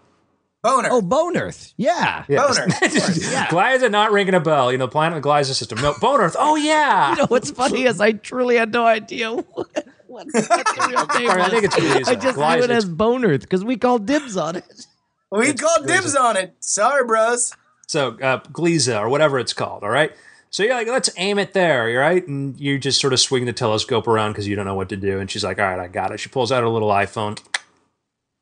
[0.65, 0.89] Boner.
[0.91, 1.75] Oh, Bone Earth.
[1.77, 2.25] Yeah.
[2.27, 2.67] yeah, Boner.
[2.81, 3.47] Yeah.
[3.49, 4.73] Gliese not ringing a bell.
[4.73, 5.79] You know, planet Gliese system.
[5.83, 6.35] No, Bone Earth.
[6.39, 7.11] Oh yeah.
[7.15, 9.45] You know what's funny is I truly had no idea what,
[10.07, 11.49] what, what the real name Sorry, I was.
[11.51, 12.09] think it's Gliese.
[12.09, 12.57] I just Gliese.
[12.57, 14.87] knew it as Bone Earth because we called dibs on it.
[15.31, 16.55] we called dibs on it.
[16.61, 17.53] Sorry, bros.
[17.87, 19.83] So uh, Gliese or whatever it's called.
[19.83, 20.13] All right.
[20.49, 22.27] So you're like, let's aim it there, all right?
[22.27, 24.97] And you just sort of swing the telescope around because you don't know what to
[24.97, 25.19] do.
[25.19, 26.21] And she's like, all right, I got it.
[26.21, 27.39] She pulls out her little iPhone,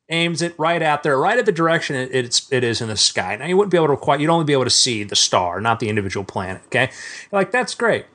[0.09, 2.97] aims it right out there, right at the direction it, it's it is in the
[2.97, 3.35] sky.
[3.35, 5.61] Now you wouldn't be able to quite, you'd only be able to see the star,
[5.61, 6.61] not the individual planet.
[6.65, 6.89] Okay,
[7.31, 8.05] you're like, that's great.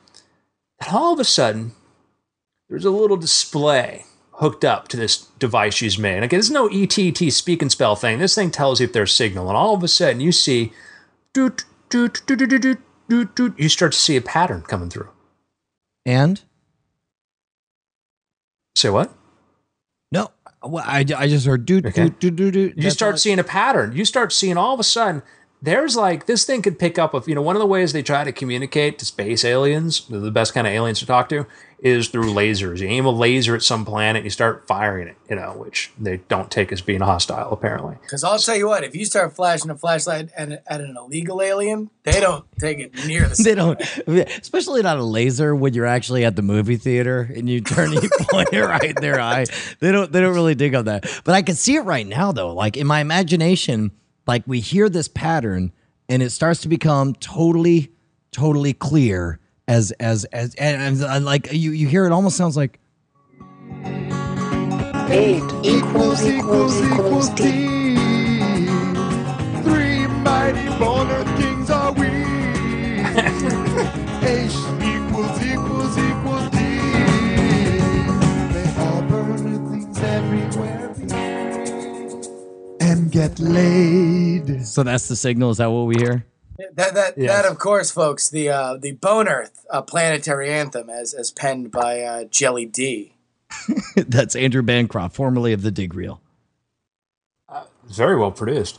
[0.81, 1.72] And all of a sudden,
[2.68, 6.22] there's a little display hooked up to this device she's made.
[6.22, 8.18] Okay, there's no ETT speak and spell thing.
[8.18, 10.72] This thing tells you if there's signal, and all of a sudden you see
[11.33, 13.59] doot, doot, doot, doot, doot, doot, doot.
[13.59, 15.09] you start to see a pattern coming through.
[16.07, 16.40] And
[18.79, 19.12] Say what?
[20.62, 22.09] Well, I, I just heard do Okay.
[22.09, 22.73] do do do do.
[22.77, 23.92] You start seeing a pattern.
[23.94, 25.23] You start seeing all of a sudden
[25.61, 28.03] there's like this thing could pick up with you know one of the ways they
[28.03, 31.47] try to communicate to space aliens the best kind of aliens to talk to
[31.81, 35.37] is through lasers you aim a laser at some planet you start firing it you
[35.37, 38.94] know which they don't take as being hostile apparently Because I'll tell you what, if
[38.97, 43.29] you start flashing a flashlight at, at an illegal alien, they don't take it near
[43.29, 43.81] the They don't,
[44.40, 48.01] especially not a laser when you're actually at the movie theater and you turn you
[48.31, 49.47] point it right in their eye.
[49.81, 51.05] They don't they don't really dig on that.
[51.25, 52.55] But I can see it right now though.
[52.55, 53.92] Like in my imagination,
[54.29, 55.73] like we hear this pattern
[56.09, 57.91] and it starts to become totally,
[58.31, 62.79] totally clear as as as and, and, like you you hear it almost sounds like
[65.11, 67.78] Eight equals equals equals D.
[83.29, 84.67] and get laid.
[84.67, 85.51] so that's the signal.
[85.51, 86.25] Is that what we hear?
[86.75, 87.31] That that Yes.
[87.43, 88.29] that of course, folks.
[88.29, 93.14] The uh, the Bone Earth uh, planetary anthem, as as penned by uh, Jelly D.
[93.97, 96.21] that's Andrew Bancroft, formerly of the Dig Reel.
[97.87, 98.79] It's very well produced.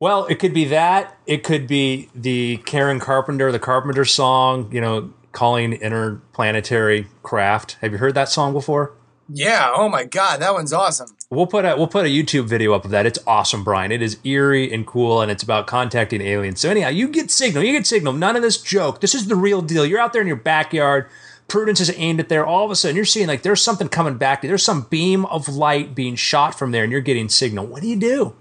[0.00, 1.16] Well, it could be that.
[1.26, 7.76] It could be the Karen Carpenter, the Carpenter song, you know, calling interplanetary craft.
[7.82, 8.92] Have you heard that song before?
[9.28, 9.70] Yeah.
[9.72, 11.14] Oh my God, that one's awesome.
[11.32, 13.06] We'll put a we'll put a YouTube video up of that.
[13.06, 13.92] It's awesome, Brian.
[13.92, 16.58] It is eerie and cool, and it's about contacting aliens.
[16.58, 17.62] So anyhow, you get signal.
[17.62, 18.14] You get signal.
[18.14, 19.00] None of this joke.
[19.00, 19.86] This is the real deal.
[19.86, 21.08] You're out there in your backyard.
[21.46, 22.44] Prudence is aimed at there.
[22.44, 24.42] All of a sudden, you're seeing like there's something coming back.
[24.42, 27.64] There's some beam of light being shot from there, and you're getting signal.
[27.64, 28.34] What do you do?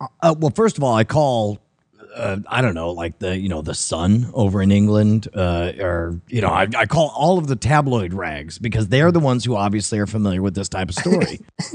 [0.00, 1.58] Uh, well, first of all, I call.
[2.16, 6.20] Uh, I don't know, like the you know the Sun over in England, uh, or
[6.28, 9.54] you know, I, I call all of the tabloid rags because they're the ones who
[9.54, 11.40] obviously are familiar with this type of story.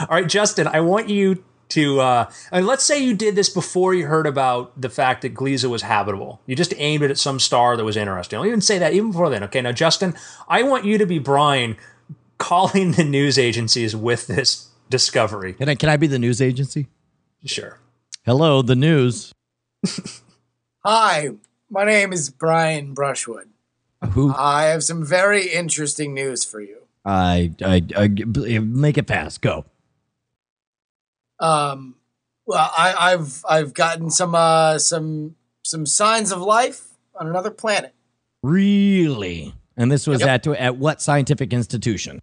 [0.00, 3.94] All right, Justin, I want you to uh, and let's say you did this before
[3.94, 6.40] you heard about the fact that Gliese was habitable.
[6.46, 8.38] You just aimed it at some star that was interesting.
[8.38, 9.44] I'll even say that even before then.
[9.44, 10.14] Okay, now Justin,
[10.48, 11.76] I want you to be Brian
[12.38, 15.54] calling the news agencies with this discovery.
[15.54, 16.88] can I can I be the news agency?
[17.44, 17.78] Sure.
[18.24, 19.33] Hello, the news.
[20.84, 21.30] Hi,
[21.70, 23.48] my name is Brian Brushwood.
[24.10, 26.82] Who I have some very interesting news for you.
[27.04, 28.08] I, I I
[28.58, 29.40] make it fast.
[29.40, 29.64] Go.
[31.40, 31.96] Um,
[32.46, 37.94] well, I, I've I've gotten some uh, some some signs of life on another planet.
[38.42, 39.54] Really?
[39.76, 40.28] And this was Yep.
[40.28, 42.20] at at what scientific institution?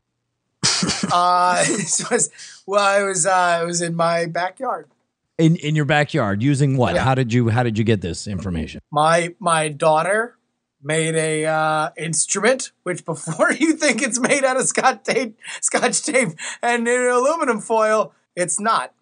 [1.13, 2.29] Uh, this was
[2.65, 4.87] well, it was uh, it was in my backyard.
[5.41, 6.93] In in your backyard using what?
[6.95, 7.03] Yeah.
[7.03, 8.81] How did you how did you get this information?
[8.91, 10.37] My my daughter
[10.83, 16.03] made a uh, instrument which, before you think it's made out of scotch tape, scotch
[16.03, 16.29] tape
[16.61, 18.93] and aluminum foil, it's not.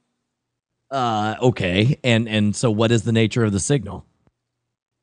[0.89, 1.99] Uh okay.
[2.04, 4.06] And and so what is the nature of the signal?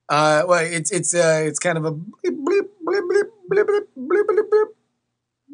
[0.09, 3.83] Uh, well, it's it's uh, it's kind of a bleep bleep bleep bleep bleep bleep
[3.99, 4.65] bleep bleep bleep.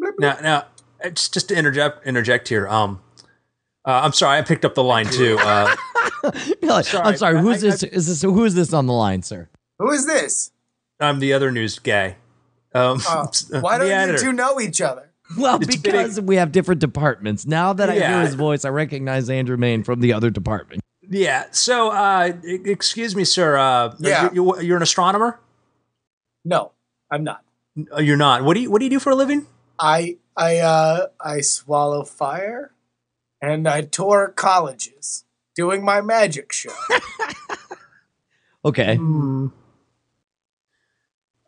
[0.00, 0.12] bleep.
[0.18, 0.66] Now, now,
[1.00, 2.68] it's just to interject interject here.
[2.68, 3.00] Um,
[3.84, 5.36] uh, I'm sorry, I picked up the line too.
[5.40, 5.74] Uh,
[6.62, 7.40] I'm Sorry, sorry.
[7.40, 7.82] Who's I- this?
[7.82, 9.48] Is this who is this on the line, sir?
[9.78, 10.50] Who is this?
[11.00, 12.16] I'm the other news guy.
[12.74, 13.26] Um, Uh,
[13.60, 15.10] why don't you two know each other?
[15.36, 17.46] Well, It's because we have different departments.
[17.46, 18.08] Now that I Yeah.
[18.18, 20.82] hear his voice, I recognize Andrew Mayne from the other department.
[21.08, 21.46] Yeah.
[21.50, 23.56] So, uh, excuse me, sir.
[23.56, 24.30] Uh, Yeah.
[24.32, 25.40] you, you're an astronomer.
[26.44, 26.72] No,
[27.10, 27.42] I'm not.
[27.96, 28.44] Uh, You're not.
[28.44, 29.46] What do you What do you do for a living?
[29.78, 32.72] I I uh I swallow fire,
[33.42, 35.24] and I tour colleges
[35.54, 36.72] doing my magic show.
[38.64, 38.96] Okay.
[38.96, 39.48] Hmm.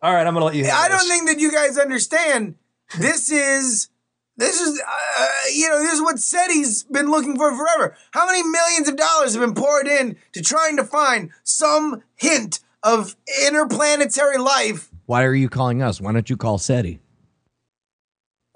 [0.02, 0.64] All right, I'm gonna let you.
[0.64, 1.09] I handle don't this.
[1.09, 2.57] think that you guys understand.
[2.98, 3.88] This is
[4.37, 7.96] this is uh, you know this is what SETI's been looking for forever.
[8.11, 12.59] How many millions of dollars have been poured in to trying to find some hint
[12.83, 13.14] of
[13.46, 14.90] interplanetary life?
[15.07, 16.00] Why are you calling us?
[16.00, 16.98] Why don't you call SETI?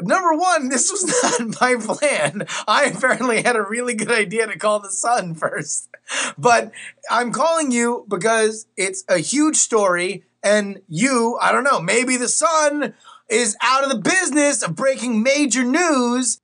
[0.01, 1.05] Number one, this was
[1.41, 2.47] not my plan.
[2.67, 5.89] I apparently had a really good idea to call the sun first.
[6.37, 6.73] But
[7.11, 12.29] I'm calling you because it's a huge story, and you, I don't know, maybe the
[12.29, 12.95] sun
[13.29, 16.41] is out of the business of breaking major news.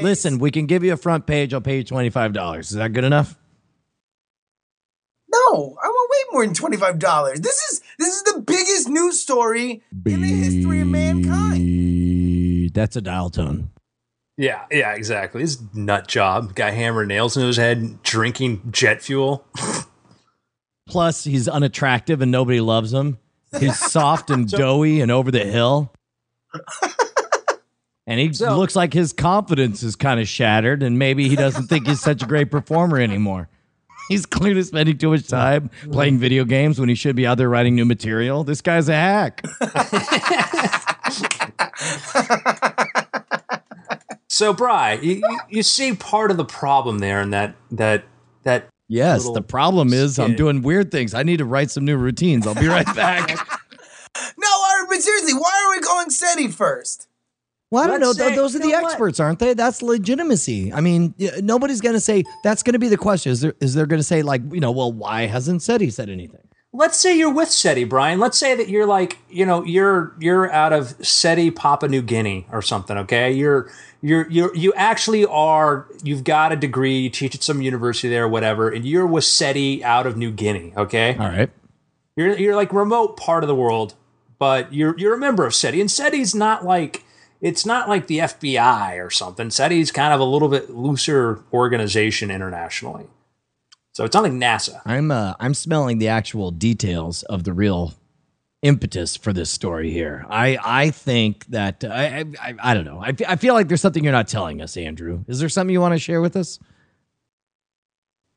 [0.00, 1.52] Listen, we can give you a front page.
[1.54, 2.70] I'll pay you twenty five dollars.
[2.70, 3.36] Is that good enough?
[5.32, 7.40] No, I want way more than twenty-five dollars.
[7.40, 11.71] This is this is the biggest news story in the history of mankind.
[12.72, 13.70] That's a dial tone.
[14.38, 15.42] Yeah, yeah, exactly.
[15.42, 16.54] His nut job.
[16.54, 19.46] Guy hammering nails into his head, drinking jet fuel.
[20.88, 23.18] Plus, he's unattractive and nobody loves him.
[23.58, 25.92] He's soft and doughy and over the hill.
[28.04, 31.68] And he So- looks like his confidence is kind of shattered, and maybe he doesn't
[31.68, 33.48] think he's such a great performer anymore.
[34.08, 37.48] He's clearly spending too much time playing video games when he should be out there
[37.48, 38.42] writing new material.
[38.42, 39.42] This guy's a hack.
[44.28, 48.04] So, Bry, you, you, you see part of the problem there, and that that
[48.44, 51.14] that Yes, Little the problem is I'm doing weird things.
[51.14, 52.46] I need to write some new routines.
[52.46, 53.28] I'll be right back.
[53.28, 53.36] No,
[54.70, 57.08] Art, but seriously, why are we calling SETI first?
[57.70, 58.08] Well, I don't know.
[58.08, 58.92] Let's Th- say- Those are you the know what?
[58.92, 59.54] experts, aren't they?
[59.54, 60.72] That's legitimacy.
[60.74, 63.32] I mean, nobody's going to say that's going to be the question.
[63.32, 66.08] Is there is there going to say like, you know, well, why hasn't SETI said
[66.10, 66.46] anything?
[66.74, 68.18] Let's say you're with SETI, Brian.
[68.18, 72.46] Let's say that you're like, you know, you're you're out of SETI, Papua New Guinea,
[72.50, 72.96] or something.
[72.96, 75.86] Okay, you're you're you you actually are.
[76.02, 76.98] You've got a degree.
[77.00, 80.30] You teach at some university there, or whatever, and you're with SETI out of New
[80.30, 80.72] Guinea.
[80.74, 81.50] Okay, All right.
[82.16, 83.94] you're you're like remote part of the world,
[84.38, 87.04] but you're you're a member of SETI, and SETI's not like
[87.42, 89.50] it's not like the FBI or something.
[89.50, 93.08] SETI's kind of a little bit looser organization internationally,
[93.92, 94.80] so it's not like NASA.
[94.86, 97.94] I'm uh, I'm smelling the actual details of the real
[98.62, 100.24] impetus for this story here.
[100.30, 103.02] I I think that I I, I, don't know.
[103.02, 105.24] I, I feel like there's something you're not telling us, Andrew.
[105.28, 106.58] Is there something you want to share with us?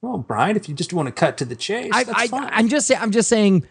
[0.02, 2.50] Well, Brian, if you just want to cut to the chase, I, that's I fine.
[2.52, 3.02] I'm just saying.
[3.02, 3.66] I'm just saying.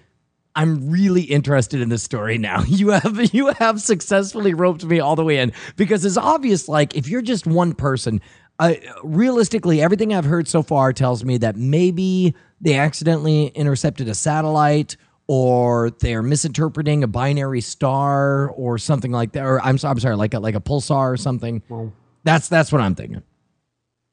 [0.57, 2.63] I'm really interested in this story now.
[2.69, 6.69] You have you have successfully roped me all the way in because it's obvious.
[6.69, 8.21] Like if you're just one person,
[8.59, 14.15] uh, realistically, everything I've heard so far tells me that maybe they accidentally intercepted a
[14.15, 19.45] satellite, or they're misinterpreting a binary star, or something like that.
[19.45, 21.63] Or I'm I'm sorry, like a like a pulsar or something.
[22.23, 23.23] that's that's what I'm thinking.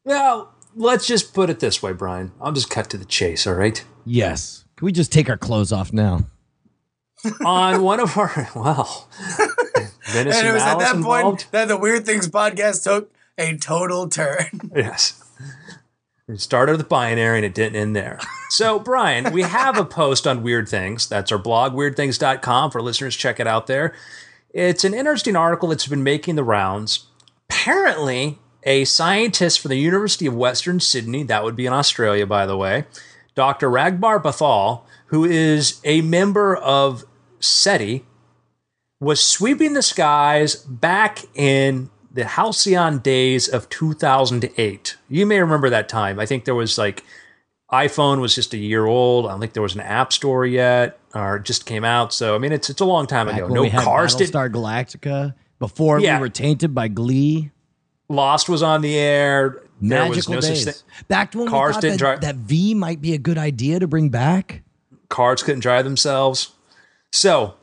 [0.03, 2.31] well, let's just put it this way, Brian.
[2.41, 3.83] I'll just cut to the chase, all right?
[4.05, 4.65] Yes.
[4.77, 6.21] Can we just take our clothes off now?
[7.45, 9.07] On one of our, well,
[10.11, 11.23] Venice And it was at that involved.
[11.23, 14.71] point that the Weird Things podcast took a total turn.
[14.75, 15.17] Yes.
[16.27, 18.19] It started with binary and it didn't end there.
[18.49, 21.09] So, Brian, we have a post on Weird Things.
[21.09, 23.17] That's our blog, weirdthings.com, for listeners.
[23.17, 23.93] Check it out there.
[24.49, 27.07] It's an interesting article that's been making the rounds.
[27.49, 32.45] Apparently, a scientist from the University of Western Sydney, that would be in Australia, by
[32.45, 32.85] the way,
[33.35, 33.69] Dr.
[33.69, 37.03] Ragbir Bhathal, who is a member of
[37.39, 38.05] SETI,
[39.01, 44.97] was sweeping the skies back in the halcyon days of 2008.
[45.09, 46.19] You may remember that time.
[46.19, 47.03] I think there was like
[47.71, 49.25] iPhone was just a year old.
[49.25, 52.13] I don't think there was an app store yet, or it just came out.
[52.13, 53.47] So I mean, it's it's a long time Back ago.
[53.47, 54.29] No cars did.
[54.31, 56.17] Battlestar Galactica before Yeah.
[56.17, 57.51] we were tainted by Glee.
[58.09, 59.61] Lost was on the air.
[59.81, 60.63] There was Magical no days.
[60.65, 60.83] such thing.
[61.07, 63.79] Back to when Cars we didn't that, drive- that V might be a good idea
[63.79, 64.61] to bring back.
[65.09, 66.51] Cars couldn't drive themselves.
[67.11, 67.55] So,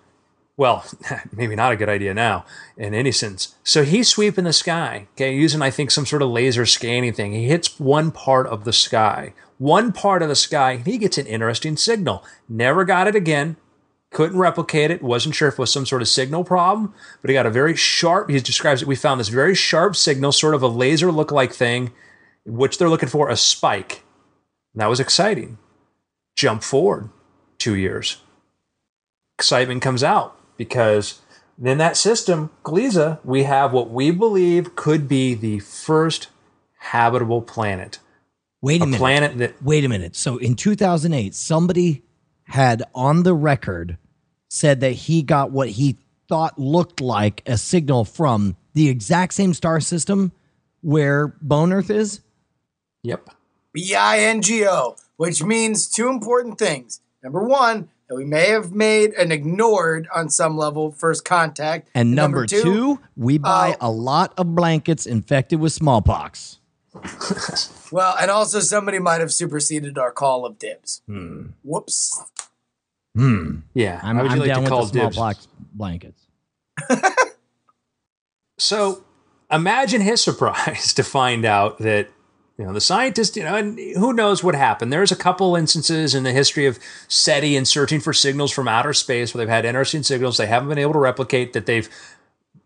[0.58, 0.84] well,
[1.32, 2.44] maybe not a good idea now
[2.76, 3.54] in any sense.
[3.62, 7.32] So he's sweeping the sky, okay, using I think some sort of laser scanning thing.
[7.32, 11.16] He hits one part of the sky, one part of the sky, and he gets
[11.16, 12.24] an interesting signal.
[12.48, 13.56] Never got it again.
[14.10, 15.00] Couldn't replicate it.
[15.02, 16.92] Wasn't sure if it was some sort of signal problem,
[17.22, 18.28] but he got a very sharp.
[18.28, 18.88] He describes it.
[18.88, 21.92] We found this very sharp signal, sort of a laser look-like thing,
[22.44, 24.02] which they're looking for a spike.
[24.74, 25.58] And that was exciting.
[26.34, 27.10] Jump forward
[27.58, 28.18] two years
[29.38, 31.22] excitement comes out because
[31.62, 36.28] in that system, Gliese, we have what we believe could be the first
[36.80, 37.98] habitable planet.
[38.60, 38.98] Wait a, A minute.
[38.98, 40.14] planet that Wait a minute.
[40.14, 42.02] So in 2008, somebody
[42.44, 43.96] had on the record
[44.50, 45.96] said that he got what he
[46.28, 50.32] thought looked like a signal from the exact same star system
[50.82, 52.20] where Bone Earth is.
[53.02, 53.30] Yep.
[53.72, 57.00] B I N G O, which means two important things.
[57.22, 61.88] Number one, that we may have made and ignored on some level first contact.
[61.94, 66.58] And number, two, we buy uh, a lot of blankets infected with smallpox.
[67.90, 71.00] Well, and also somebody might have superseded our call of dibs.
[71.06, 71.46] Hmm.
[71.62, 72.22] Whoops.
[73.14, 73.98] Yeah.
[74.02, 75.14] I'm, How would I'm like down to call with the dibs?
[75.14, 76.26] smallpox blankets.
[78.58, 79.04] So
[79.50, 82.08] imagine his surprise to find out that
[82.58, 84.92] you know the scientist, you know, and who knows what happened.
[84.92, 88.92] There's a couple instances in the history of SETI and searching for signals from outer
[88.92, 91.88] space where they've had interesting signals they haven't been able to replicate that they've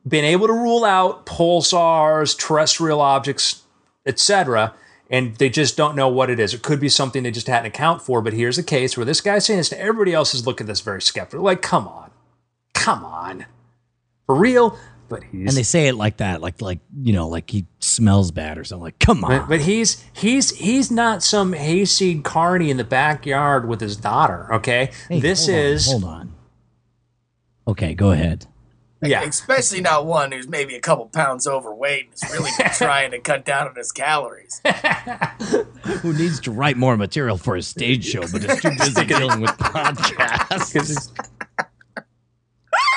[0.09, 3.63] been able to rule out pulsars, terrestrial objects,
[4.07, 4.75] etc.
[5.11, 6.55] And they just don't know what it is.
[6.55, 8.23] It could be something they just hadn't account for.
[8.23, 10.69] But here's a case where this guy's saying this, and everybody else is looking at
[10.69, 11.45] this very skeptical.
[11.45, 12.11] Like, come on,
[12.73, 13.45] come on,
[14.27, 14.79] for real.
[15.13, 18.31] But he's And they say it like that, like like you know, like he smells
[18.31, 18.85] bad or something.
[18.85, 19.41] Like, come on.
[19.41, 24.49] But, but he's he's he's not some hayseed carney in the backyard with his daughter.
[24.55, 26.33] Okay, Hey, this hold on, is hold on.
[27.69, 28.47] Okay, go ahead.
[29.03, 29.23] yeah.
[29.23, 33.45] Especially not one who's maybe a couple pounds overweight and is really trying to cut
[33.45, 34.61] down on his calories.
[36.01, 39.41] Who needs to write more material for a stage show, but is too busy dealing
[39.41, 41.13] with podcasts?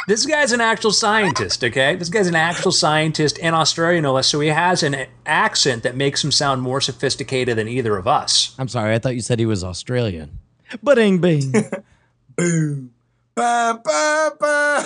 [0.08, 1.64] This guy's an actual scientist.
[1.64, 4.28] Okay, this guy's an actual scientist in Australia, no less.
[4.28, 8.56] So he has an accent that makes him sound more sophisticated than either of us.
[8.60, 10.38] I'm sorry, I thought you said he was Australian.
[10.84, 11.54] Ba-ding bing.
[12.38, 12.92] Boom.
[13.34, 14.86] Ba, ba, ba.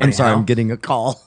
[0.00, 1.20] I'm sorry, I'm getting a call.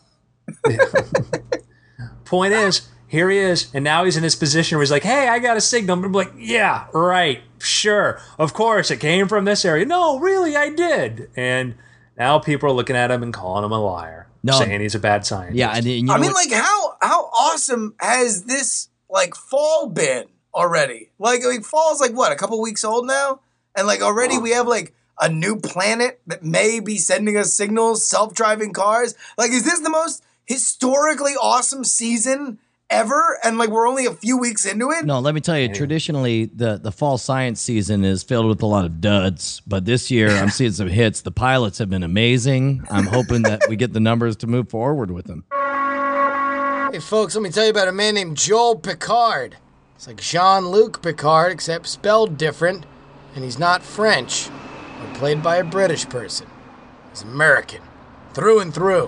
[2.25, 5.27] Point is, here he is, and now he's in this position where he's like, "Hey,
[5.27, 9.63] I got a signal." I'm like, "Yeah, right, sure, of course, it came from this
[9.63, 11.29] area." No, really, I did.
[11.35, 11.75] And
[12.17, 14.53] now people are looking at him and calling him a liar, No.
[14.53, 15.57] saying he's a bad scientist.
[15.57, 16.45] Yeah, and you know I mean, what?
[16.49, 21.09] like how how awesome has this like fall been already?
[21.19, 23.39] Like, I mean, fall's like what a couple weeks old now,
[23.75, 28.05] and like already we have like a new planet that may be sending us signals,
[28.05, 29.15] self driving cars.
[29.37, 32.59] Like, is this the most historically awesome season
[32.89, 33.39] ever?
[33.43, 35.05] And like we're only a few weeks into it.
[35.05, 35.73] No, let me tell you.
[35.73, 40.09] Traditionally, the the fall science season is filled with a lot of duds, but this
[40.11, 41.21] year I'm seeing some hits.
[41.21, 42.85] The pilots have been amazing.
[42.89, 45.45] I'm hoping that we get the numbers to move forward with them.
[46.91, 49.57] Hey, folks, let me tell you about a man named Joel Pickard.
[49.95, 52.85] It's like Jean Luc Picard, except spelled different,
[53.33, 56.45] and he's not French or played by a British person.
[57.09, 57.81] He's American,
[58.33, 59.07] through and through.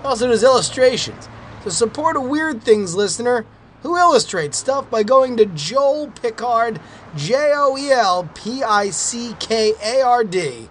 [0.00, 1.28] He also does illustrations.
[1.66, 3.44] So support a Weird Things listener
[3.82, 6.78] who illustrates stuff by going to Joel Pickard,
[7.16, 10.68] J O E L P I C K A R D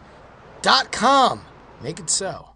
[0.61, 1.41] dot com.
[1.83, 2.47] Make it so.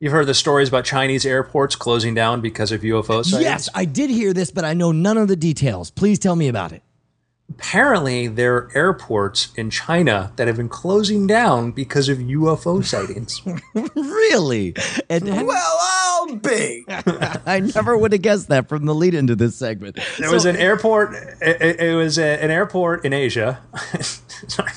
[0.00, 3.44] You've heard the stories about Chinese airports closing down because of UFO sightings.
[3.44, 5.92] Yes, I did hear this, but I know none of the details.
[5.92, 6.82] Please tell me about it.
[7.50, 13.42] Apparently, there are airports in China that have been closing down because of UFO sightings.
[13.94, 14.74] really?
[15.08, 15.78] And, and Well,
[16.28, 16.84] I'll be.
[17.46, 19.98] I never would have guessed that from the lead into this segment.
[20.18, 21.14] There was an airport.
[21.40, 23.60] It, it- it was a, an airport in Asia.
[24.48, 24.70] Sorry.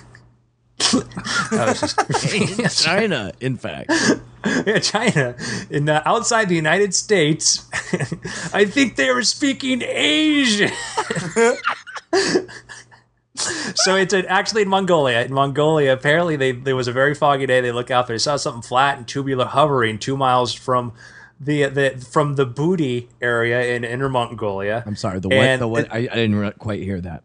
[0.80, 3.92] Just- China, in fact.
[4.66, 5.36] yeah, China,
[5.70, 7.68] in uh, outside the United States.
[8.54, 10.72] I think they were speaking Asian.
[13.36, 15.22] so it's uh, actually in Mongolia.
[15.24, 17.62] In Mongolia, apparently they, there was a very foggy day.
[17.62, 20.94] They look out there, they saw something flat and tubular hovering two miles from
[21.40, 24.84] the the from the Booty area in Inner Mongolia.
[24.86, 25.20] I'm sorry.
[25.20, 25.60] The what?
[25.60, 25.86] The what?
[25.86, 27.24] it- I, I didn't quite hear that.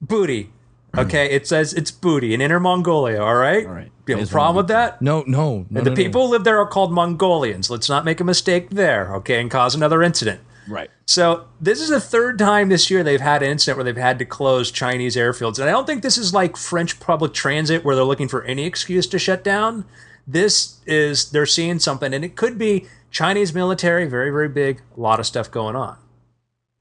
[0.00, 0.50] Booty.
[0.96, 3.22] Okay, it says it's Booty in Inner Mongolia.
[3.22, 3.66] All right.
[3.66, 3.90] All right.
[4.06, 5.00] You have a problem with that?
[5.00, 5.64] No, no.
[5.70, 5.96] no the no, no.
[5.96, 7.70] people who live there are called Mongolians.
[7.70, 10.40] Let's not make a mistake there, okay, and cause another incident.
[10.68, 10.90] Right.
[11.06, 14.18] So this is the third time this year they've had an incident where they've had
[14.18, 17.94] to close Chinese airfields, and I don't think this is like French public transit where
[17.94, 19.84] they're looking for any excuse to shut down.
[20.26, 25.00] This is they're seeing something, and it could be Chinese military, very very big, a
[25.00, 25.96] lot of stuff going on,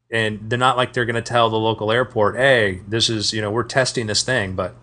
[0.10, 3.42] and they're not like they're going to tell the local airport, "Hey, this is you
[3.42, 4.74] know we're testing this thing," but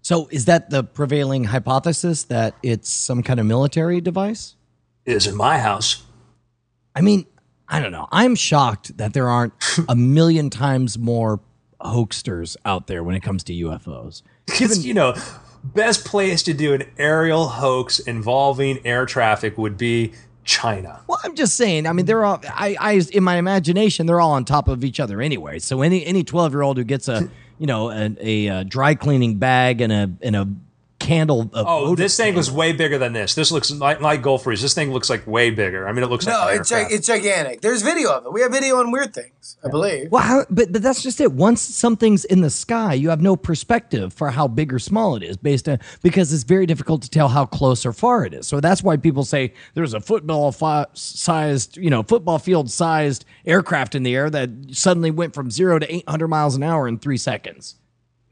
[0.00, 4.54] So is that the prevailing hypothesis that it's some kind of military device?
[5.04, 6.02] it is in my house.
[6.94, 7.26] I mean,
[7.68, 8.08] I don't know.
[8.10, 9.52] I'm shocked that there aren't
[9.88, 11.40] a million times more
[11.80, 14.22] hoaxsters out there when it comes to UFOs.
[14.46, 15.14] Because you know,
[15.62, 20.12] best place to do an aerial hoax involving air traffic would be
[20.46, 21.02] China.
[21.06, 21.86] Well, I'm just saying.
[21.86, 22.40] I mean, they're all.
[22.44, 25.58] I, I, in my imagination, they're all on top of each other anyway.
[25.58, 27.28] So any any 12 year old who gets a,
[27.58, 30.48] you know, a, a, uh dry cleaning bag and a and a
[31.06, 31.42] candle.
[31.52, 33.34] Of Oh, this thing was way bigger than this.
[33.34, 34.60] This looks like like Gulfries.
[34.62, 35.88] This thing looks like way bigger.
[35.88, 37.60] I mean, it looks No, like it's gi- it's gigantic.
[37.60, 38.32] There's video of it.
[38.32, 40.10] We have video on Weird Things, I believe.
[40.10, 41.32] Well, how, but but that's just it.
[41.32, 45.22] Once something's in the sky, you have no perspective for how big or small it
[45.22, 48.46] is, based on because it's very difficult to tell how close or far it is.
[48.46, 53.24] So that's why people say there's a football fi- sized, you know, football field sized
[53.46, 56.98] aircraft in the air that suddenly went from zero to 800 miles an hour in
[56.98, 57.76] three seconds.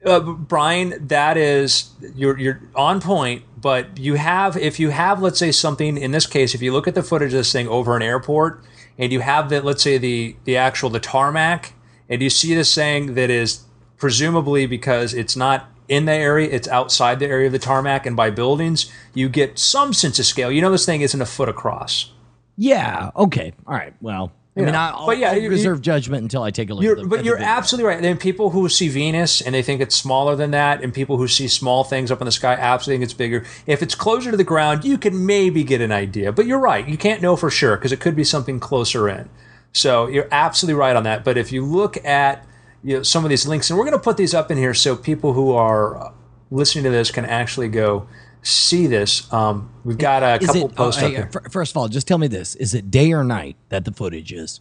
[0.05, 3.43] Uh, Brian, that is you're you're on point.
[3.61, 6.87] But you have if you have let's say something in this case, if you look
[6.87, 8.63] at the footage of this thing over an airport,
[8.99, 11.75] and you have the let's say the the actual the tarmac,
[12.09, 13.65] and you see this thing that is
[13.97, 18.17] presumably because it's not in the area, it's outside the area of the tarmac and
[18.17, 20.51] by buildings, you get some sense of scale.
[20.51, 22.13] You know this thing isn't a foot across.
[22.57, 23.11] Yeah.
[23.17, 23.53] Okay.
[23.67, 23.95] All right.
[24.01, 26.75] Well, I mean, I, I'll, but yeah, I'll you- reserve judgment until I take a
[26.75, 26.85] look.
[26.85, 28.01] You're, at the, but you're absolutely right.
[28.01, 31.27] Then people who see Venus and they think it's smaller than that, and people who
[31.27, 33.45] see small things up in the sky absolutely think it's bigger.
[33.67, 36.31] If it's closer to the ground, you can maybe get an idea.
[36.31, 36.89] But you're right.
[36.89, 39.29] You can't know for sure because it could be something closer in.
[39.73, 41.25] So you're absolutely right on that.
[41.25, 42.47] But if you look at
[42.85, 44.75] you know, some of these links, and we're going to put these up in here
[44.75, 46.13] so people who are uh,
[46.53, 48.07] listening to this can actually go
[48.45, 49.33] see this.
[49.33, 50.75] Um, we've got a Is couple it?
[50.77, 51.31] posts up hey, here.
[51.51, 54.33] first of all, just tell me this: is it day or night that the footage
[54.33, 54.61] is?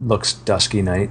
[0.00, 1.10] Looks dusky night.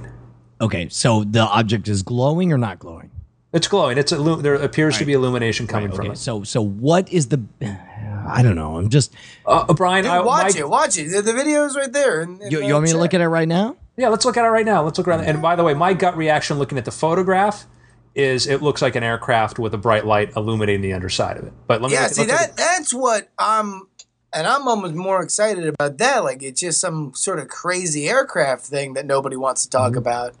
[0.60, 3.10] Okay, so the object is glowing or not glowing?
[3.52, 3.98] It's glowing.
[3.98, 6.18] It's illu- there appears to be illumination coming from Okay, it.
[6.18, 7.42] so so what is the?
[8.26, 8.76] I don't know.
[8.76, 9.12] I'm just.
[9.46, 11.08] Uh, Brian, Dude, I, watch my- it, watch it.
[11.10, 12.22] The, the video is right there.
[12.22, 13.76] in- in You, the you want me to look at it right now?
[13.96, 14.82] Yeah, let's look at it right now.
[14.82, 15.24] Let's look around.
[15.24, 17.66] And by the way, my gut reaction looking at the photograph
[18.14, 21.52] is it looks like an aircraft with a bright light illuminating the underside of it.
[21.66, 23.88] But let me Yeah, look, see that that's what I'm
[24.32, 26.24] and I'm almost more excited about that.
[26.24, 30.34] Like it's just some sort of crazy aircraft thing that nobody wants to talk about.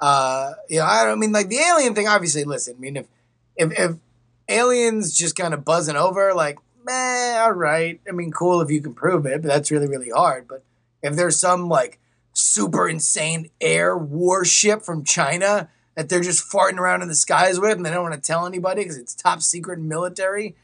[0.00, 2.08] Uh, you know, I don't I mean like the alien thing.
[2.08, 2.74] Obviously, listen.
[2.76, 3.06] I mean, if
[3.56, 3.96] if, if
[4.48, 8.00] aliens just kind of buzzing over, like, man, all right.
[8.08, 10.48] I mean, cool if you can prove it, but that's really really hard.
[10.48, 10.64] But
[11.02, 12.00] if there's some like
[12.32, 17.76] super insane air warship from China that they're just farting around in the skies with,
[17.76, 20.54] and they don't want to tell anybody because it's top secret military,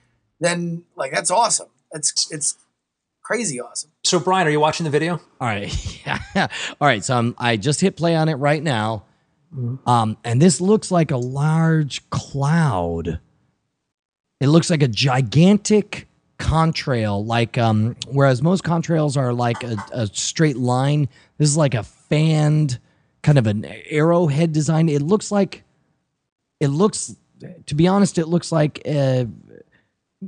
[0.40, 1.68] then like that's awesome.
[1.92, 2.56] It's it's
[3.22, 3.90] crazy awesome.
[4.04, 5.20] So, Brian, are you watching the video?
[5.40, 5.74] All right.
[6.34, 6.48] Yeah.
[6.80, 7.04] All right.
[7.04, 9.04] So um, I just hit play on it right now.
[9.86, 13.20] Um, and this looks like a large cloud.
[14.40, 16.08] It looks like a gigantic
[16.38, 21.10] contrail, like um, whereas most contrails are like a, a straight line.
[21.36, 22.78] This is like a fanned
[23.22, 24.88] kind of an arrowhead design.
[24.88, 25.64] It looks like
[26.60, 27.14] it looks
[27.66, 29.24] to be honest, it looks like uh,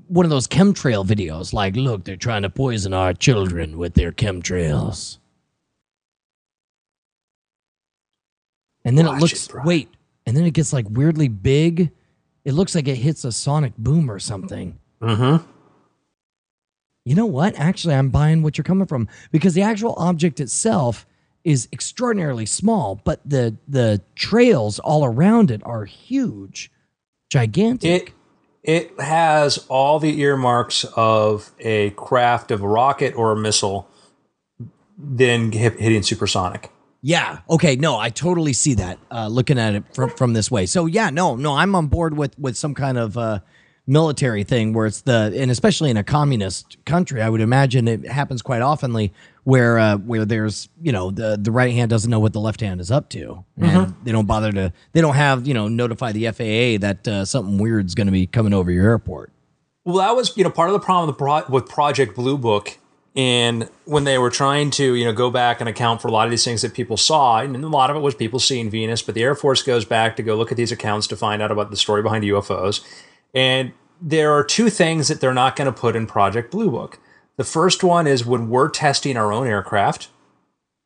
[0.09, 1.53] one of those chemtrail videos.
[1.53, 5.19] Like, look, they're trying to poison our children with their chemtrails.
[8.85, 9.89] And then Watch it looks it, wait,
[10.27, 11.91] and then it gets like weirdly big.
[12.45, 14.79] It looks like it hits a sonic boom or something.
[15.03, 15.45] Mm-hmm.
[17.05, 17.59] You know what?
[17.59, 21.07] Actually, I'm buying what you're coming from because the actual object itself
[21.45, 26.71] is extraordinarily small, but the the trails all around it are huge,
[27.31, 28.09] gigantic.
[28.09, 28.15] It
[28.63, 33.89] it has all the earmarks of a craft of a rocket or a missile,
[34.99, 36.71] then hit, hitting supersonic.
[37.03, 37.39] Yeah.
[37.49, 37.77] Okay.
[37.77, 38.99] No, I totally see that.
[39.11, 40.67] Uh, looking at it from from this way.
[40.67, 43.41] So yeah, no, no, I'm on board with with some kind of uh,
[43.87, 48.07] military thing where it's the and especially in a communist country, I would imagine it
[48.07, 49.13] happens quite oftenly
[49.45, 52.61] where uh, where there's you know the the right hand doesn't know what the left
[52.61, 56.13] hand is up to, and they don't bother to they don't have you know notify
[56.13, 59.33] the FAA that uh, something weird's going to be coming over your airport.
[59.85, 62.79] Well, that was you know part of the problem with, pro- with Project Blue Book,
[63.17, 66.27] and when they were trying to you know go back and account for a lot
[66.27, 69.03] of these things that people saw, and a lot of it was people seeing Venus,
[69.03, 71.51] but the Air Force goes back to go look at these accounts to find out
[71.51, 72.85] about the story behind UFOs,
[73.35, 73.73] and
[74.03, 76.99] there are two things that they're not going to put in Project Blue Book.
[77.41, 80.09] The first one is when we're testing our own aircraft,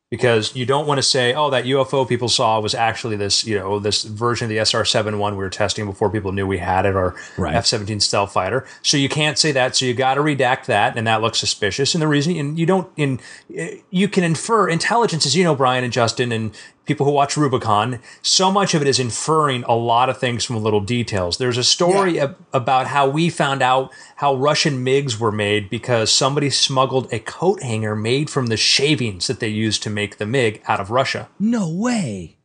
[0.09, 3.59] because you don't want to say, oh, that UFO people saw was actually this, you
[3.59, 6.95] know, this version of the SR-71 we were testing before people knew we had it,
[6.95, 7.57] or Right.
[7.57, 8.65] F-17 stealth fighter.
[8.83, 9.75] So you can't say that.
[9.75, 11.93] So you got to redact that, and that looks suspicious.
[11.93, 13.19] And the reason, and you don't, in
[13.53, 16.55] eh, you can infer intelligence, as you know, Brian and Justin, and
[16.85, 18.01] people who watch Rubicon.
[18.23, 21.39] So much of it is inferring a lot of things from little details.
[21.39, 26.13] There's a story ab- about how we found out how Russian MiGs were made because
[26.13, 30.27] somebody smuggled a coat hanger made from the shavings that they used to make the
[30.27, 31.29] MiG out of Russia.
[31.39, 32.37] No way.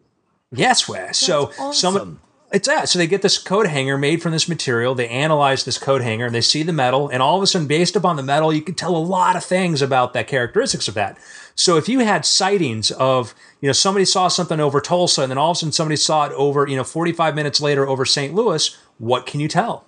[0.52, 1.18] Yes, Wes.
[1.18, 1.74] So awesome.
[1.74, 2.22] some
[2.52, 2.89] it's that.
[2.89, 4.95] So they get this coat hanger made from this material.
[4.95, 7.68] They analyze this coat hanger and they see the metal, and all of a sudden,
[7.68, 10.93] based upon the metal, you can tell a lot of things about that characteristics of
[10.95, 11.18] that.
[11.56, 15.38] So if you had sightings of, you know, somebody saw something over Tulsa, and then
[15.38, 18.34] all of a sudden somebody saw it over, you know, 45 minutes later over St.
[18.34, 19.86] Louis, what can you tell?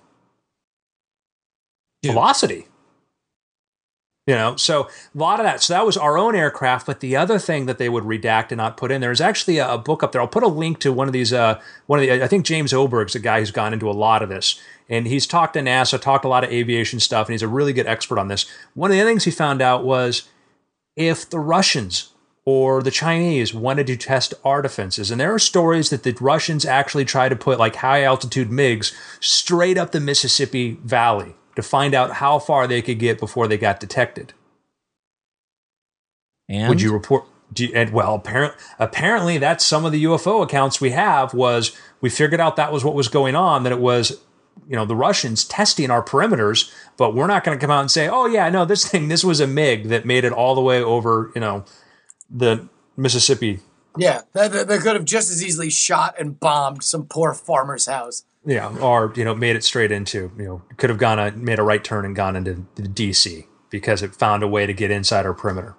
[2.04, 2.66] Velocity.
[4.24, 5.62] You know, so a lot of that.
[5.62, 6.86] So that was our own aircraft.
[6.86, 9.58] But the other thing that they would redact and not put in there is actually
[9.58, 10.20] a, a book up there.
[10.20, 11.32] I'll put a link to one of these.
[11.32, 12.22] Uh, one of the.
[12.22, 15.26] I think James Oberg's a guy who's gone into a lot of this, and he's
[15.26, 18.18] talked to NASA, talked a lot of aviation stuff, and he's a really good expert
[18.18, 18.46] on this.
[18.74, 20.28] One of the things he found out was
[20.94, 22.12] if the Russians
[22.44, 26.64] or the Chinese wanted to test our defenses, and there are stories that the Russians
[26.64, 31.94] actually tried to put like high altitude MiGs straight up the Mississippi Valley to find
[31.94, 34.32] out how far they could get before they got detected.
[36.48, 37.26] And Would you report?
[37.52, 41.76] Do you, and well, apparently, apparently that's some of the UFO accounts we have was
[42.00, 43.62] we figured out that was what was going on.
[43.62, 44.22] That it was,
[44.66, 47.90] you know, the Russians testing our perimeters, but we're not going to come out and
[47.90, 50.62] say, oh yeah, no, this thing, this was a MiG that made it all the
[50.62, 51.64] way over, you know,
[52.30, 53.60] the Mississippi.
[53.98, 57.86] Yeah, they, they they could have just as easily shot and bombed some poor farmer's
[57.86, 58.24] house.
[58.44, 61.58] Yeah, or you know, made it straight into, you know, could have gone a, made
[61.58, 64.90] a right turn and gone into the DC because it found a way to get
[64.90, 65.76] inside our perimeter.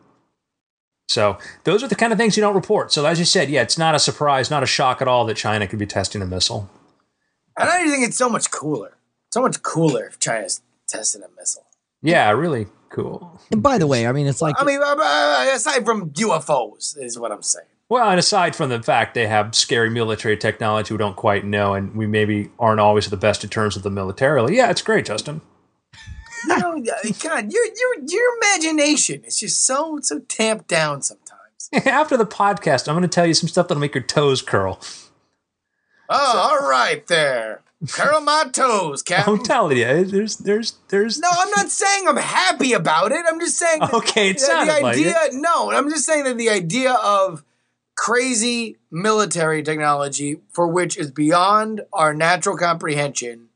[1.09, 2.91] So those are the kind of things you don't report.
[2.91, 5.35] So as you said, yeah, it's not a surprise, not a shock at all that
[5.35, 6.69] China could be testing a missile.
[7.57, 8.97] And I think it's so much cooler.
[9.31, 11.65] So much cooler if China's testing a missile.
[12.01, 13.39] Yeah, really cool.
[13.51, 17.31] and by the way, I mean it's like I mean, aside from UFOs, is what
[17.31, 17.67] I'm saying.
[17.93, 21.75] Well, and aside from the fact they have scary military technology we don't quite know,
[21.75, 24.57] and we maybe aren't always the best in terms of the militarily.
[24.57, 25.41] Yeah, it's great, Justin.
[26.47, 31.69] You know, uh, God, your your your imagination is just so so tamped down sometimes.
[31.85, 34.81] After the podcast, I'm going to tell you some stuff that'll make your toes curl.
[36.09, 37.61] Oh, all right there.
[37.91, 39.35] Curl my toes, Captain.
[39.35, 43.23] I'm telling you, there's there's there's No, I'm not saying I'm happy about it.
[43.29, 43.81] I'm just saying.
[43.81, 45.15] that- Okay, it sounded the like idea.
[45.25, 45.33] it.
[45.35, 47.43] No, I'm just saying that the idea of
[47.95, 53.49] crazy military technology for which is beyond our natural comprehension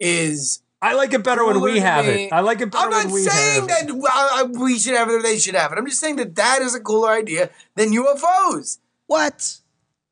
[0.00, 0.60] is.
[0.80, 2.32] I like it better when we have it.
[2.32, 3.88] I like it better I'm not when we saying have it.
[3.88, 5.78] that uh, we should have it or they should have it.
[5.78, 8.78] I'm just saying that that is a cooler idea than UFOs.
[9.06, 9.58] What?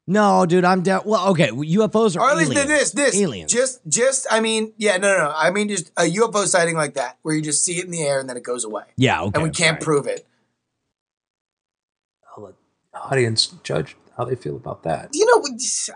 [0.07, 1.03] No, dude, I'm down.
[1.05, 2.69] Well, okay, UFOs are Or at least aliens.
[2.69, 3.21] this, this.
[3.21, 3.53] aliens.
[3.53, 5.33] Just, just, I mean, yeah, no, no, no.
[5.37, 8.03] I mean, just a UFO sighting like that, where you just see it in the
[8.03, 8.85] air and then it goes away.
[8.97, 9.83] yeah, okay, and we can't right.
[9.83, 10.27] prove it.
[12.95, 15.11] I'll let the audience judge how they feel about that.
[15.15, 15.43] You know,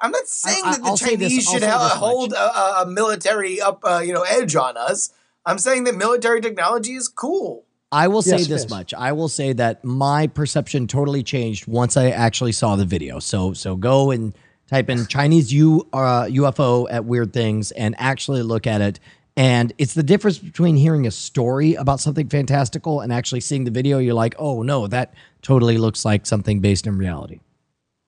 [0.03, 1.99] I'm not saying I- that the I'll say this- Chinese should say ha- this much.
[1.99, 5.11] hold a, a, a military up, uh, you know, edge on us.
[5.47, 7.65] I'm saying that military technology is cool.
[7.93, 8.71] I will say Yes, this yes.
[8.71, 8.95] much.
[8.95, 13.19] I will say that my perception totally changed once I actually saw the video.
[13.21, 14.35] So so go and
[14.69, 18.99] type in Chinese U uh, UFO at weird things and actually look at it.
[19.37, 23.71] And it's the difference between hearing a story about something fantastical and actually seeing the
[23.71, 23.99] video.
[23.99, 25.15] You're like, oh no, that
[25.45, 27.39] totally looks like something based in reality.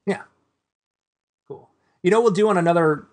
[0.07, 0.22] Yeah.
[1.47, 1.70] Cool.
[2.03, 3.07] You know we'll do on another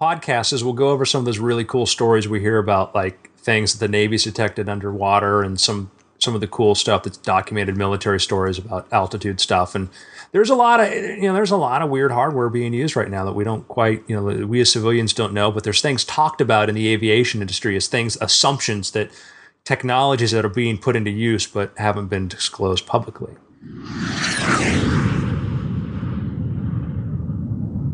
[0.00, 3.30] podcast is we'll go over some of those really cool stories we hear about like
[3.36, 5.90] things that the Navy's detected underwater and some
[6.20, 9.88] some of the cool stuff that's documented military stories about altitude stuff and
[10.32, 13.10] there's a lot of you know there's a lot of weird hardware being used right
[13.10, 16.04] now that we don't quite you know we as civilians don't know but there's things
[16.04, 19.10] talked about in the aviation industry as things assumptions that
[19.64, 23.34] technologies that are being put into use but haven't been disclosed publicly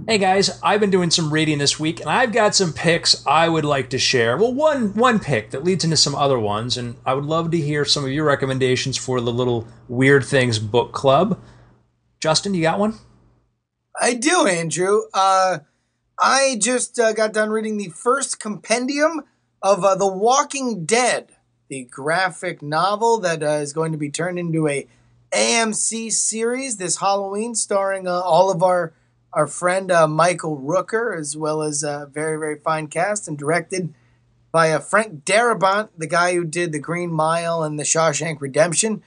[0.06, 3.48] Hey guys, I've been doing some reading this week and I've got some picks I
[3.48, 4.36] would like to share.
[4.36, 7.56] Well, one one pick that leads into some other ones and I would love to
[7.56, 11.40] hear some of your recommendations for the little Weird Things book club.
[12.20, 12.98] Justin, you got one?
[13.98, 15.04] I do, Andrew.
[15.14, 15.60] Uh,
[16.20, 19.22] I just uh, got done reading the first compendium
[19.62, 21.32] of uh, The Walking Dead,
[21.68, 24.86] the graphic novel that uh, is going to be turned into a
[25.34, 28.92] AMC series this Halloween, starring uh, all of our
[29.32, 33.92] our friend uh, Michael Rooker, as well as a very very fine cast, and directed
[34.52, 39.02] by uh, Frank Darabont, the guy who did The Green Mile and The Shawshank Redemption.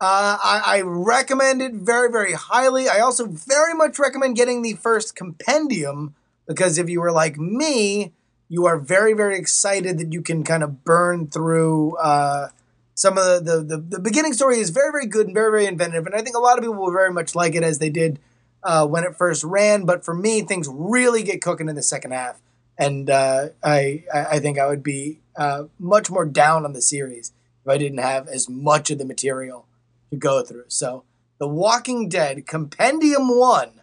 [0.00, 2.88] Uh, I, I recommend it very, very highly.
[2.88, 6.14] I also very much recommend getting the first compendium
[6.46, 8.12] because if you were like me,
[8.48, 12.48] you are very, very excited that you can kind of burn through uh,
[12.96, 15.66] some of the, the, the, the beginning story is very, very good and very, very
[15.66, 16.06] inventive.
[16.06, 18.18] And I think a lot of people will very much like it as they did
[18.62, 19.84] uh, when it first ran.
[19.84, 22.40] But for me, things really get cooking in the second half.
[22.78, 27.32] And uh, I, I think I would be uh, much more down on the series
[27.62, 29.66] if I didn't have as much of the material
[30.10, 30.64] to go through.
[30.68, 31.04] So,
[31.38, 33.80] The Walking Dead Compendium 1,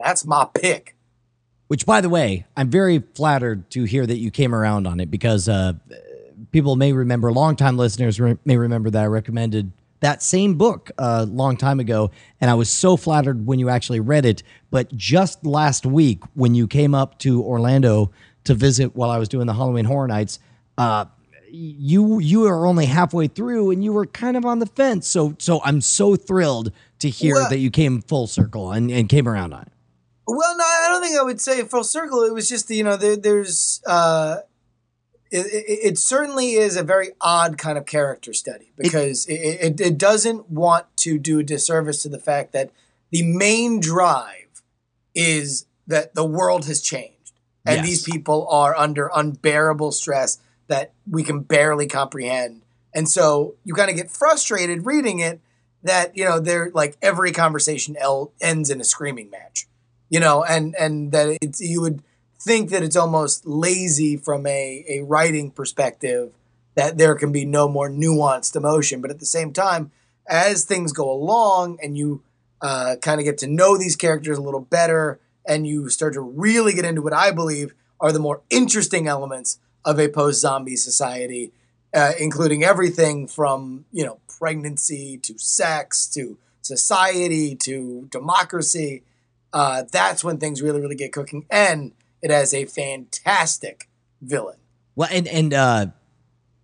[0.00, 0.96] that's my pick.
[1.68, 5.10] Which, by the way, I'm very flattered to hear that you came around on it
[5.10, 5.74] because uh,
[6.50, 11.26] people may remember, longtime listeners re- may remember that I recommended that same book a
[11.26, 12.10] long time ago.
[12.40, 14.42] And I was so flattered when you actually read it.
[14.70, 18.10] But just last week, when you came up to Orlando
[18.44, 20.38] to visit while I was doing the Halloween Horror Nights,
[20.76, 21.06] uh,
[21.50, 25.08] you you are only halfway through and you were kind of on the fence.
[25.08, 29.08] So so I'm so thrilled to hear Well- that you came full circle and, and
[29.08, 29.72] came around on it.
[30.30, 32.22] Well, no, I don't think I would say full circle.
[32.24, 34.36] It was just, you know, there, there's, uh,
[35.30, 39.80] it, it, it certainly is a very odd kind of character study because it, it,
[39.80, 42.70] it doesn't want to do a disservice to the fact that
[43.10, 44.62] the main drive
[45.14, 47.32] is that the world has changed
[47.66, 47.86] and Yes.
[47.86, 52.62] these people are under unbearable stress that we can barely comprehend.
[52.94, 55.40] And so you kind of get frustrated reading it
[55.82, 59.66] that, you know, they're like every conversation el- ends in a screaming match
[60.10, 62.02] you know, and and that it's you would
[62.40, 66.32] think that it's almost lazy from a a writing perspective
[66.74, 69.90] that there can be no more nuanced emotion, but at the same time,
[70.28, 72.22] as things go along and you
[72.60, 76.20] uh, kind of get to know these characters a little better, and you start to
[76.20, 81.52] really get into what I believe are the more interesting elements of a post-zombie society,
[81.92, 89.02] uh, including everything from you know pregnancy to sex to society to democracy
[89.52, 91.46] uh, that's when things really, really get cooking.
[91.50, 93.88] And it has a fantastic
[94.20, 94.56] villain.
[94.96, 95.86] Well, and and uh,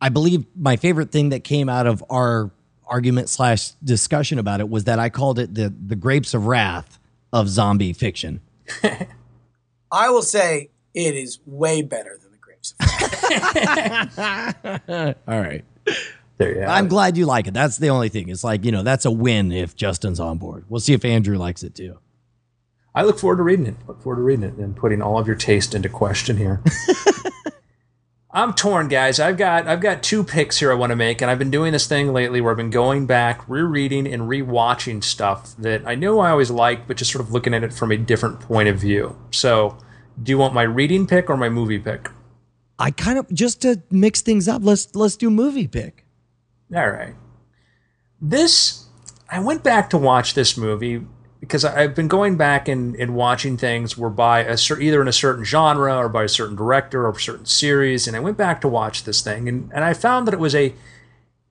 [0.01, 2.51] I believe my favorite thing that came out of our
[2.87, 6.99] argument slash discussion about it was that I called it the the grapes of wrath
[7.33, 8.41] of zombie fiction.
[9.93, 12.87] I will say it is way better than the Grapes of
[13.67, 15.17] Wrath.
[15.29, 15.65] All right,
[16.39, 16.89] There you I'm it.
[16.89, 17.55] glad you like it.
[17.55, 18.29] That's the only thing.
[18.29, 20.65] It's like you know that's a win if Justin's on board.
[20.69, 21.99] We'll see if Andrew likes it too.
[22.95, 23.75] I look forward to reading it.
[23.89, 26.63] Look forward to reading it and putting all of your taste into question here.
[28.31, 29.21] I'm torn, guys.
[29.21, 31.73] I've got I've got two picks here I want to make, and I've been doing
[31.73, 36.19] this thing lately where I've been going back, rereading, and rewatching stuff that I know
[36.19, 38.77] I always liked, but just sort of looking at it from a different point of
[38.77, 39.17] view.
[39.31, 39.79] So,
[40.21, 42.11] do you want my reading pick or my movie pick?
[42.77, 44.63] I kind of just to mix things up.
[44.65, 46.05] Let's let's do movie pick.
[46.75, 47.15] All right.
[48.21, 48.87] This
[49.31, 51.03] I went back to watch this movie
[51.45, 55.09] because I've been going back and, and watching things were by a cer- either in
[55.09, 58.39] a certain genre or by a certain director or a certain series, and I went
[58.39, 60.75] back to watch this thing and, and I found that it was a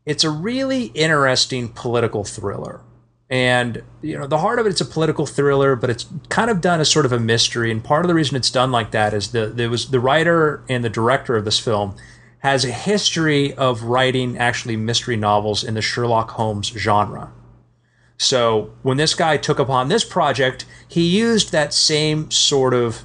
[0.06, 2.82] it's a really interesting political thriller.
[3.30, 6.60] And you know, the heart of it, it's a political thriller, but it's kind of
[6.60, 7.72] done as sort of a mystery.
[7.72, 10.64] And part of the reason it's done like that is the there was the writer
[10.68, 11.96] and the director of this film
[12.40, 17.32] has a history of writing actually mystery novels in the Sherlock Holmes genre.
[18.24, 23.04] So when this guy took upon this project, he used that same sort of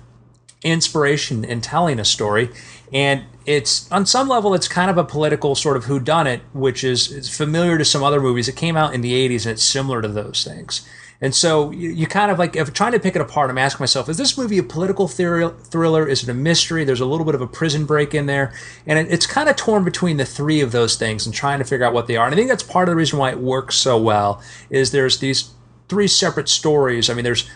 [0.63, 2.51] inspiration in telling a story.
[2.93, 7.29] And it's on some level, it's kind of a political sort of whodunit, which is,
[7.35, 8.49] familiar to some other movies.
[8.49, 10.87] It came out in the 80s and it's similar to those things.
[11.21, 13.83] And so you, you kind of like, if trying to pick it apart, I'm asking
[13.83, 15.51] myself, is this movie a political thriller?
[15.51, 16.07] thriller?
[16.07, 16.85] Is it a mystery?
[16.85, 18.53] There's a little bit of a prison break in there.
[18.87, 21.65] And it, it's kind of torn between the three of those things and trying to
[21.65, 22.27] figure out what they are.
[22.27, 24.41] And I think that's part of the reason why it works so well
[24.71, 25.51] is there's these
[25.89, 27.11] three separate stories.
[27.11, 27.51] I mean, there's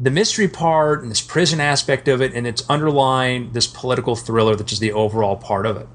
[0.00, 4.56] the mystery part and this prison aspect of it, and it's underlying this political thriller,
[4.56, 5.88] which is the overall part of it.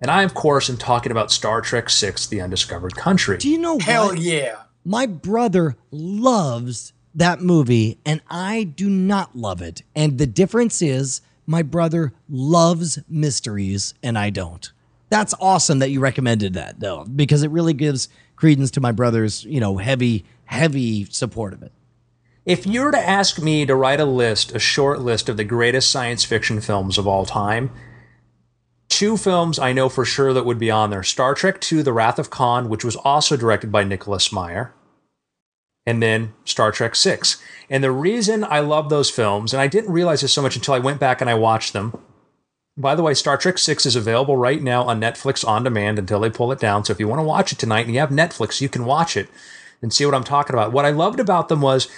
[0.00, 3.38] And I, of course, am talking about Star Trek VI The Undiscovered Country.
[3.38, 4.18] Do you know Hell what?
[4.18, 4.62] yeah.
[4.88, 9.82] My brother loves that movie, and I do not love it.
[9.96, 14.70] And the difference is, my brother loves mysteries, and I don't.
[15.08, 19.44] That's awesome that you recommended that, though, because it really gives credence to my brother's,
[19.44, 21.72] you know, heavy, heavy support of it.
[22.44, 25.42] If you were to ask me to write a list, a short list of the
[25.42, 27.72] greatest science fiction films of all time,
[28.96, 31.92] two films I know for sure that would be on there Star Trek II The
[31.92, 34.72] Wrath of Khan, which was also directed by Nicholas Meyer,
[35.84, 37.18] and then Star Trek VI.
[37.68, 40.72] And the reason I love those films, and I didn't realize this so much until
[40.72, 41.98] I went back and I watched them.
[42.78, 46.20] By the way, Star Trek VI is available right now on Netflix on demand until
[46.20, 46.82] they pull it down.
[46.82, 49.14] So if you want to watch it tonight and you have Netflix, you can watch
[49.14, 49.28] it
[49.82, 50.72] and see what I'm talking about.
[50.72, 51.88] What I loved about them was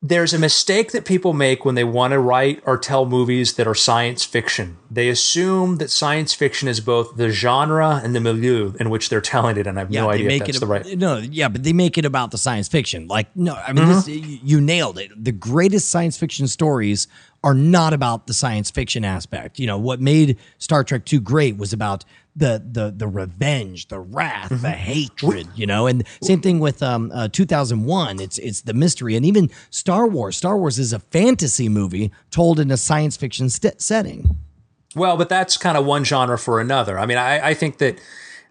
[0.00, 3.66] there's a mistake that people make when they want to write or tell movies that
[3.66, 4.76] are science fiction.
[4.88, 9.20] They assume that science fiction is both the genre and the milieu in which they're
[9.20, 10.86] telling it, and I have no they idea if that's it the right.
[10.96, 13.08] no, yeah, but they make it about the science fiction.
[13.08, 14.46] Like, no, I mean, Mm-hmm.
[14.46, 15.10] you nailed it.
[15.22, 17.08] The greatest science fiction stories
[17.42, 19.58] are not about the science fiction aspect.
[19.58, 22.04] You know, what made Star Trek 2 great was about
[22.38, 24.62] the the the revenge, the wrath, Mm-hmm.
[24.62, 25.86] the hatred, you know.
[25.86, 30.36] And same thing with um uh, 2001, it's it's the mystery and even Star Wars.
[30.36, 34.36] Star Wars is a fantasy movie told in a science fiction st- setting.
[34.96, 36.98] Well, but that's kind of one genre for another.
[36.98, 37.98] I mean, I, I think that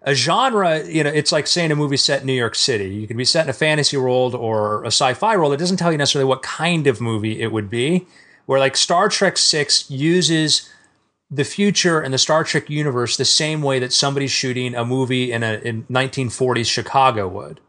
[0.02, 2.88] a genre, you know, it's like saying a movie set in New York City.
[2.94, 5.52] You could be set in a fantasy world or a sci-fi world.
[5.52, 8.06] It doesn't tell you necessarily what kind of movie it would be.
[8.46, 10.70] Where like Star Trek Six uses
[11.30, 15.30] the future and the Star Trek universe the same way that somebody's shooting a movie
[15.30, 17.60] in a in 1940s Chicago would.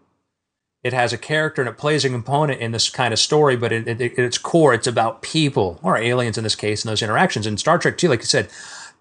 [0.81, 3.73] It has a character and it plays a component in this kind of story, but
[3.73, 7.01] it, it, at its core, it's about people or aliens in this case and those
[7.01, 7.45] interactions.
[7.45, 8.49] And Star Trek too, like you said,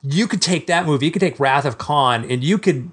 [0.02, 2.90] you could take that movie, you could take Wrath of Khan, and you could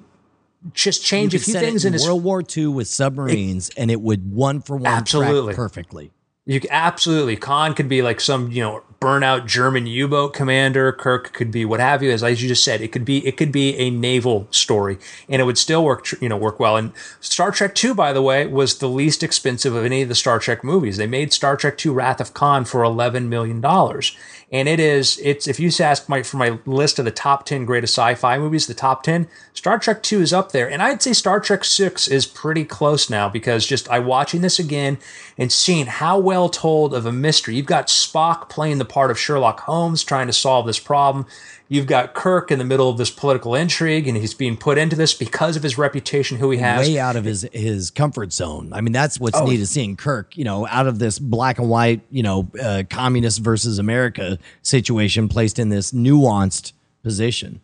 [0.74, 2.02] just change You a few it things in in.
[2.02, 5.54] World War II with submarines, and it would one for one Absolutely.
[5.54, 6.12] track perfectly.
[6.46, 7.38] You absolutely.
[7.38, 10.92] Khan could be like some, you know, burnout German U-boat commander.
[10.92, 12.12] Kirk could be what have you.
[12.12, 14.98] As, as you just said, it could be it could be a naval story,
[15.30, 16.78] and it would still work, you know, work well.
[16.78, 20.16] And Star Trek Two, by the way, was the least expensive of any of the
[20.16, 20.98] Star Trek movies.
[20.98, 24.16] They made Star Trek Two: Wrath of Khan for eleven million dollars,
[24.52, 27.66] and it is it's if you ask my for my list of the top ten
[27.66, 31.14] greatest sci-fi movies, the top ten, Star Trek Two is up there, and I'd say
[31.14, 34.98] Star Trek Six is pretty close now because just I watching this again
[35.38, 37.56] and seeing how well told of a mystery.
[37.56, 41.26] You've got Spock playing the part of Sherlock Holmes trying to solve this problem.
[41.68, 44.96] You've got Kirk in the middle of this political intrigue, and he's being put into
[44.96, 46.88] this because of his reputation, who he has.
[46.88, 48.72] way out of his his comfort zone.
[48.72, 49.46] I mean, that's what's Oh.
[49.46, 52.84] neat is seeing Kirk, you know, out of this black and white, you know, uh,
[52.90, 56.74] communist versus America situation, placed in this nuanced
[57.04, 57.62] position.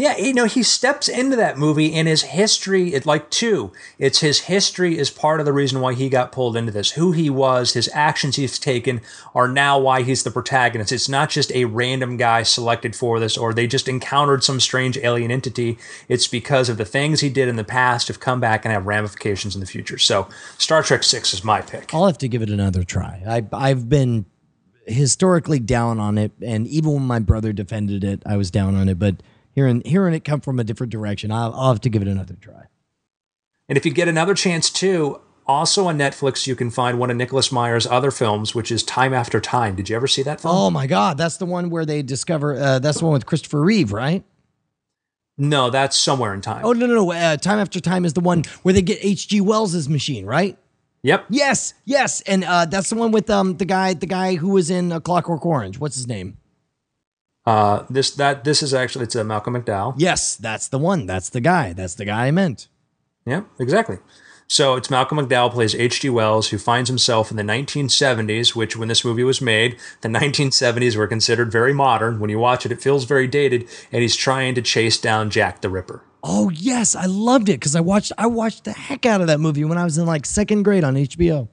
[0.00, 4.20] Yeah, you know, he steps into that movie and his history, it like two, it's
[4.20, 6.92] his history is part of the reason why he got pulled into this.
[6.92, 9.02] Who he was, his actions he's taken
[9.34, 10.90] are now why he's the protagonist.
[10.90, 14.96] It's not just a random guy selected for this or they just encountered some strange
[14.96, 15.76] alien entity.
[16.08, 18.86] It's because of the things he did in the past have come back and have
[18.86, 19.98] ramifications in the future.
[19.98, 21.92] So Star Trek 6 is my pick.
[21.92, 23.22] I'll have to give it another try.
[23.28, 24.24] I, I've been
[24.86, 28.88] historically down on it, and even when my brother defended it, I was down on
[28.88, 28.98] it.
[28.98, 29.16] But
[29.60, 32.34] hearing hearing it come from a different direction, I'll, I'll have to give it another
[32.34, 32.64] try.
[33.68, 37.16] And if you get another chance too, also on Netflix, you can find one of
[37.16, 39.76] Nicholas Meyer's other films, which is Time After Time.
[39.76, 40.56] Did you ever see that film?
[40.56, 42.54] Oh my God, that's the one where they discover.
[42.54, 44.24] Uh, that's the one with Christopher Reeve, right?
[45.36, 46.64] No, that's Somewhere in Time.
[46.64, 47.12] Oh no, no, no.
[47.12, 49.40] Uh, Time After Time is the one where they get H.G.
[49.40, 50.56] Wells's machine, right?
[51.02, 51.26] Yep.
[51.30, 54.68] Yes, yes, and uh, that's the one with um the guy the guy who was
[54.70, 55.78] in A Clockwork Orange.
[55.78, 56.36] What's his name?
[57.50, 59.94] Uh, this that this is actually it's a Malcolm McDowell.
[59.96, 61.06] Yes, that's the one.
[61.06, 61.72] That's the guy.
[61.72, 62.68] That's the guy I meant.
[63.26, 63.98] Yeah, exactly.
[64.46, 66.10] So it's Malcolm McDowell plays H.G.
[66.10, 70.96] Wells, who finds himself in the 1970s, which when this movie was made, the 1970s
[70.96, 72.20] were considered very modern.
[72.20, 75.60] When you watch it, it feels very dated, and he's trying to chase down Jack
[75.60, 76.04] the Ripper.
[76.22, 79.40] Oh yes, I loved it because I watched I watched the heck out of that
[79.40, 81.48] movie when I was in like second grade on HBO.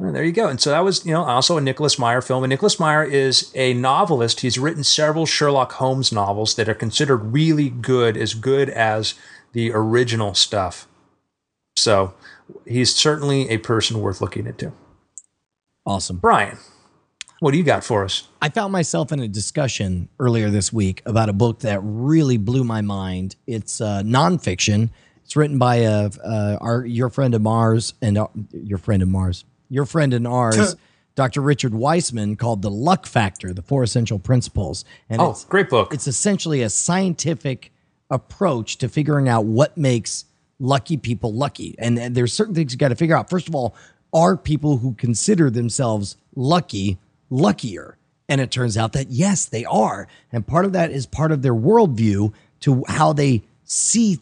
[0.00, 0.48] Well, there you go.
[0.48, 2.42] And so that was, you know, also a Nicholas Meyer film.
[2.42, 4.40] And Nicholas Meyer is a novelist.
[4.40, 9.12] He's written several Sherlock Holmes novels that are considered really good, as good as
[9.52, 10.88] the original stuff.
[11.76, 12.14] So
[12.66, 14.72] he's certainly a person worth looking into.
[15.84, 16.16] Awesome.
[16.16, 16.56] Brian,
[17.40, 18.26] what do you got for us?
[18.40, 22.64] I found myself in a discussion earlier this week about a book that really blew
[22.64, 23.36] my mind.
[23.46, 24.88] It's uh, nonfiction.
[25.24, 29.08] It's written by uh, uh, our your friend of Mars and uh, your friend of
[29.08, 30.76] Mars, your friend and ours,
[31.14, 31.40] Dr.
[31.40, 35.94] Richard Wiseman, called "The Luck Factor: The Four Essential Principles." And Oh, it's, great book.
[35.94, 37.72] it's essentially a scientific
[38.10, 40.24] approach to figuring out what makes
[40.58, 41.74] lucky people lucky.
[41.78, 43.30] And, and there's certain things you got to figure out.
[43.30, 43.74] First of all,
[44.12, 46.98] are people who consider themselves lucky
[47.30, 47.96] luckier?
[48.28, 50.06] And it turns out that yes, they are.
[50.32, 54.20] And part of that is part of their worldview to how they see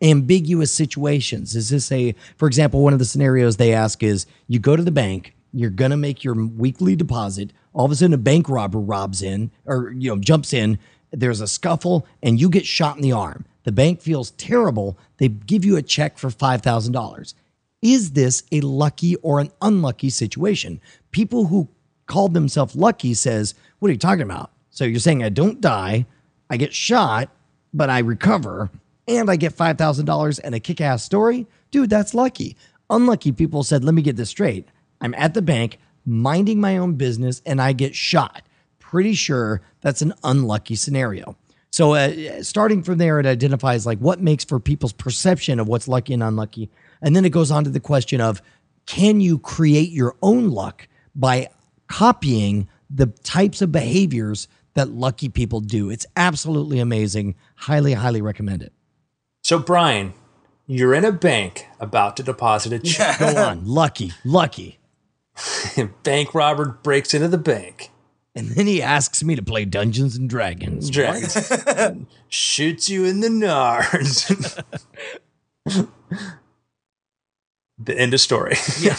[0.00, 1.54] ambiguous situations.
[1.54, 4.82] Is this a, for example, one of the scenarios they ask is you go to
[4.82, 7.52] the bank, you're going to make your weekly deposit.
[7.72, 10.78] All of a sudden, a bank robber robs in or, you know, jumps in.
[11.10, 13.44] There's a scuffle and you get shot in the arm.
[13.64, 14.96] The bank feels terrible.
[15.18, 17.34] They give you a check for $5,000.
[17.82, 20.80] Is this a lucky or an unlucky situation?
[21.10, 21.68] People who
[22.06, 26.06] called themselves lucky says, "What are you talking about?" So you're saying I don't die,
[26.48, 27.30] I get shot,
[27.72, 28.70] but I recover,
[29.16, 31.90] and I get five thousand dollars and a kick-ass story, dude.
[31.90, 32.56] That's lucky.
[32.88, 34.68] Unlucky people said, "Let me get this straight.
[35.00, 38.42] I'm at the bank minding my own business, and I get shot."
[38.78, 41.36] Pretty sure that's an unlucky scenario.
[41.70, 45.86] So, uh, starting from there, it identifies like what makes for people's perception of what's
[45.86, 46.68] lucky and unlucky.
[47.00, 48.42] And then it goes on to the question of
[48.86, 51.48] can you create your own luck by
[51.86, 55.90] copying the types of behaviors that lucky people do?
[55.90, 57.36] It's absolutely amazing.
[57.54, 58.72] Highly, highly recommend it.
[59.50, 60.14] So, Brian,
[60.68, 63.18] you're in a bank about to deposit a check.
[63.18, 63.66] Go on.
[63.66, 64.78] lucky, lucky.
[66.04, 67.90] bank robber breaks into the bank.
[68.36, 70.88] And then he asks me to play Dungeons and Dragons.
[70.88, 71.52] Dragons.
[72.28, 74.62] Shoots you in the nards.
[77.76, 78.54] the end of story.
[78.78, 78.98] Yeah.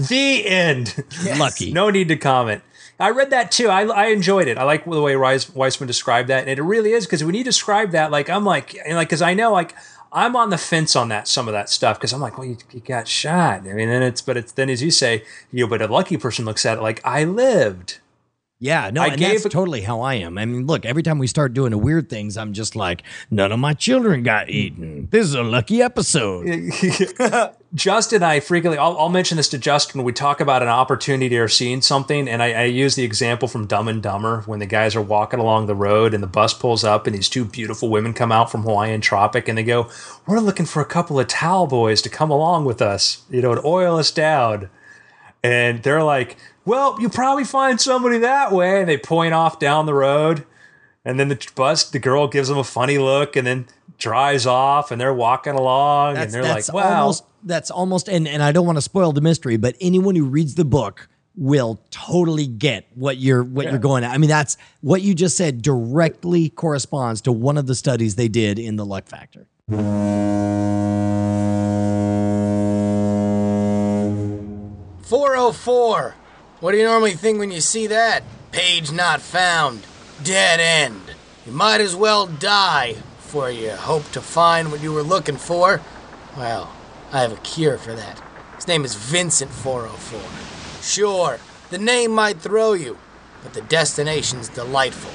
[0.00, 1.04] the end.
[1.38, 1.72] Lucky.
[1.72, 2.64] No need to comment.
[2.98, 3.68] I read that too.
[3.68, 4.56] I, I enjoyed it.
[4.56, 7.42] I like the way Reis- Wiseman described that, and it really is because when you
[7.44, 9.74] describe that, like I'm like, and like because I know like
[10.12, 12.56] I'm on the fence on that some of that stuff because I'm like, well, you,
[12.70, 13.60] you got shot.
[13.66, 16.16] I mean, then it's but it's then as you say, you know, but a lucky
[16.16, 17.98] person looks at it like I lived.
[18.60, 20.38] Yeah, no, I and that's a- totally how I am.
[20.38, 23.50] I mean, look, every time we start doing the weird things, I'm just like, none
[23.50, 25.08] of my children got eaten.
[25.10, 26.46] This is a lucky episode.
[27.74, 30.68] Justin and I frequently, I'll, I'll mention this to Justin when we talk about an
[30.68, 32.28] opportunity or seeing something.
[32.28, 35.40] And I, I use the example from Dumb and Dumber when the guys are walking
[35.40, 38.52] along the road and the bus pulls up and these two beautiful women come out
[38.52, 39.90] from Hawaiian Tropic and they go,
[40.26, 43.56] We're looking for a couple of towel boys to come along with us, you know,
[43.56, 44.70] to oil us down.
[45.42, 48.80] And they're like, Well, you probably find somebody that way.
[48.80, 50.46] And they point off down the road.
[51.04, 53.66] And then the bus, the girl gives them a funny look and then
[53.98, 57.00] drives off and they're walking along That's, and they're that's like, Wow.
[57.00, 60.24] almost, that's almost, and, and I don't want to spoil the mystery, but anyone who
[60.24, 64.12] reads the book will totally get what you're what you're going at.
[64.12, 68.28] I mean, that's what you just said directly corresponds to one of the studies they
[68.28, 69.48] did in the luck factor.
[75.02, 76.14] 404.
[76.64, 78.22] What do you normally think when you see that?
[78.50, 79.86] Page not found.
[80.22, 81.14] Dead end.
[81.44, 85.82] You might as well die before you hope to find what you were looking for.
[86.38, 86.72] Well,
[87.12, 88.18] I have a cure for that.
[88.56, 90.22] His name is Vincent 404.
[90.80, 91.38] Sure,
[91.68, 92.96] the name might throw you,
[93.42, 95.12] but the destination's delightful.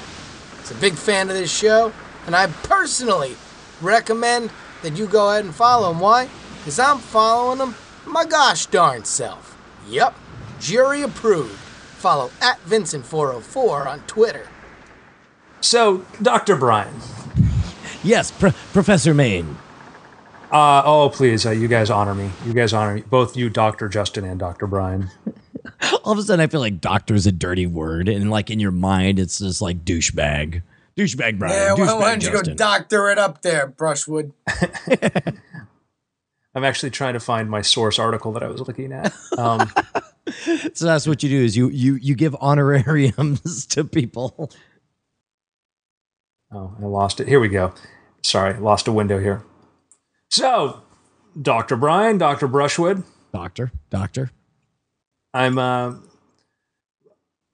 [0.60, 1.92] He's a big fan of this show,
[2.26, 3.34] and I personally
[3.80, 4.52] recommend
[4.84, 5.98] that you go ahead and follow him.
[5.98, 6.28] Why?
[6.58, 7.74] Because I'm following him
[8.06, 9.58] my gosh darn self.
[9.88, 10.14] Yup,
[10.60, 11.56] jury approved.
[11.56, 14.46] Follow at Vincent404 on Twitter.
[15.60, 16.56] So, Dr.
[16.56, 16.94] Brian.
[18.02, 19.58] Yes, Pro- Professor Mayne.
[20.50, 22.30] Uh, oh, please, uh, you guys honor me.
[22.46, 23.02] You guys honor me.
[23.02, 23.88] Both you, Dr.
[23.88, 24.66] Justin, and Dr.
[24.66, 25.10] Brian.
[26.04, 28.58] All of a sudden, I feel like doctor is a dirty word, and like in
[28.58, 30.62] your mind, it's just like douchebag,
[30.96, 34.32] douchebag Brian, Yeah, douchebag why, why don't you go doctor it up there, Brushwood?
[36.54, 39.14] I'm actually trying to find my source article that I was looking at.
[39.38, 39.70] Um,
[40.74, 44.50] so that's what you do is you you you give honorariums to people.
[46.52, 47.28] oh, I lost it.
[47.28, 47.72] Here we go.
[48.22, 49.42] Sorry, lost a window here.
[50.30, 50.82] So,
[51.40, 51.76] Dr.
[51.76, 52.46] Brian, Dr.
[52.46, 53.02] Brushwood,
[53.32, 54.30] Doctor, doctor.
[55.32, 56.00] I'm uh, a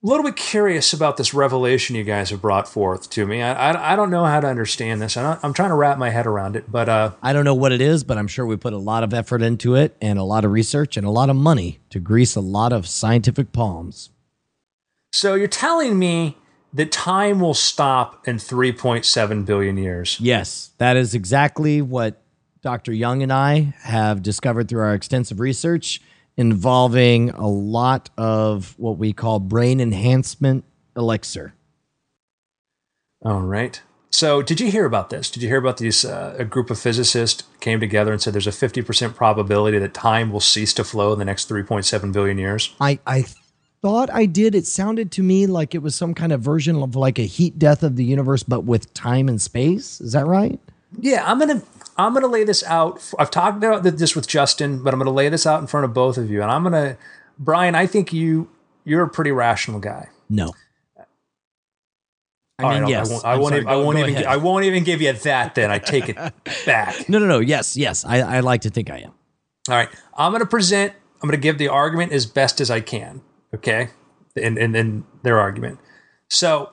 [0.06, 3.42] little bit curious about this revelation you guys have brought forth to me.
[3.42, 5.16] I, I, I don't know how to understand this.
[5.16, 7.54] I don't, I'm trying to wrap my head around it, but uh, I don't know
[7.54, 10.18] what it is, but I'm sure we put a lot of effort into it and
[10.18, 13.52] a lot of research and a lot of money to grease a lot of scientific
[13.52, 14.10] palms.
[15.12, 16.36] so you're telling me
[16.72, 20.18] that time will stop in 3.7 billion years.
[20.20, 22.22] Yes, that is exactly what
[22.60, 22.92] Dr.
[22.92, 26.00] Young and I have discovered through our extensive research
[26.36, 30.64] involving a lot of what we call brain enhancement
[30.96, 31.54] elixir.
[33.24, 33.80] All right.
[34.10, 35.30] So, did you hear about this?
[35.30, 36.04] Did you hear about these?
[36.04, 40.30] Uh, a group of physicists came together and said there's a 50% probability that time
[40.30, 42.74] will cease to flow in the next 3.7 billion years.
[42.80, 43.26] I, I
[43.82, 44.54] thought I did.
[44.54, 47.58] It sounded to me like it was some kind of version of like a heat
[47.58, 50.00] death of the universe, but with time and space.
[50.00, 50.58] Is that right?
[50.98, 51.62] Yeah, I'm gonna
[51.98, 53.02] I'm gonna lay this out.
[53.18, 55.94] I've talked about this with Justin, but I'm gonna lay this out in front of
[55.94, 56.96] both of you, and I'm gonna,
[57.38, 57.74] Brian.
[57.74, 58.48] I think you
[58.84, 60.08] you're a pretty rational guy.
[60.28, 60.52] No.
[62.58, 63.10] I All mean, right, yes.
[63.10, 64.26] I won't, I I'm won't, sorry, even, I won't even ahead.
[64.26, 65.54] I won't even give you that.
[65.54, 66.16] Then I take it
[66.66, 67.08] back.
[67.08, 67.40] No, no, no.
[67.40, 68.04] Yes, yes.
[68.04, 69.12] I, I like to think I am.
[69.68, 70.92] All right, I'm gonna present.
[71.22, 73.20] I'm gonna give the argument as best as I can.
[73.54, 73.88] Okay,
[74.40, 75.80] and and then their argument.
[76.30, 76.70] So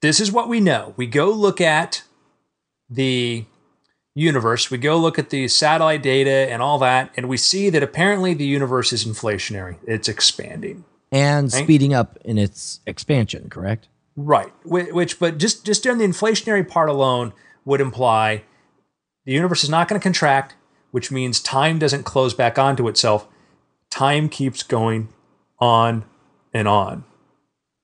[0.00, 0.94] this is what we know.
[0.96, 2.02] We go look at
[2.88, 3.46] the
[4.14, 4.70] universe.
[4.70, 8.32] We go look at the satellite data and all that, and we see that apparently
[8.34, 9.76] the universe is inflationary.
[9.86, 10.84] It's expanding.
[11.10, 11.64] And Right.
[11.64, 13.88] speeding up in its expansion, correct?
[14.16, 14.52] Right.
[14.64, 17.32] Which, but just just during the inflationary part alone
[17.64, 18.44] would imply
[19.24, 20.54] the universe is not going to contract,
[20.92, 23.26] which means time doesn't close back onto itself.
[23.90, 25.08] Time keeps going
[25.58, 26.04] on
[26.52, 27.04] and on.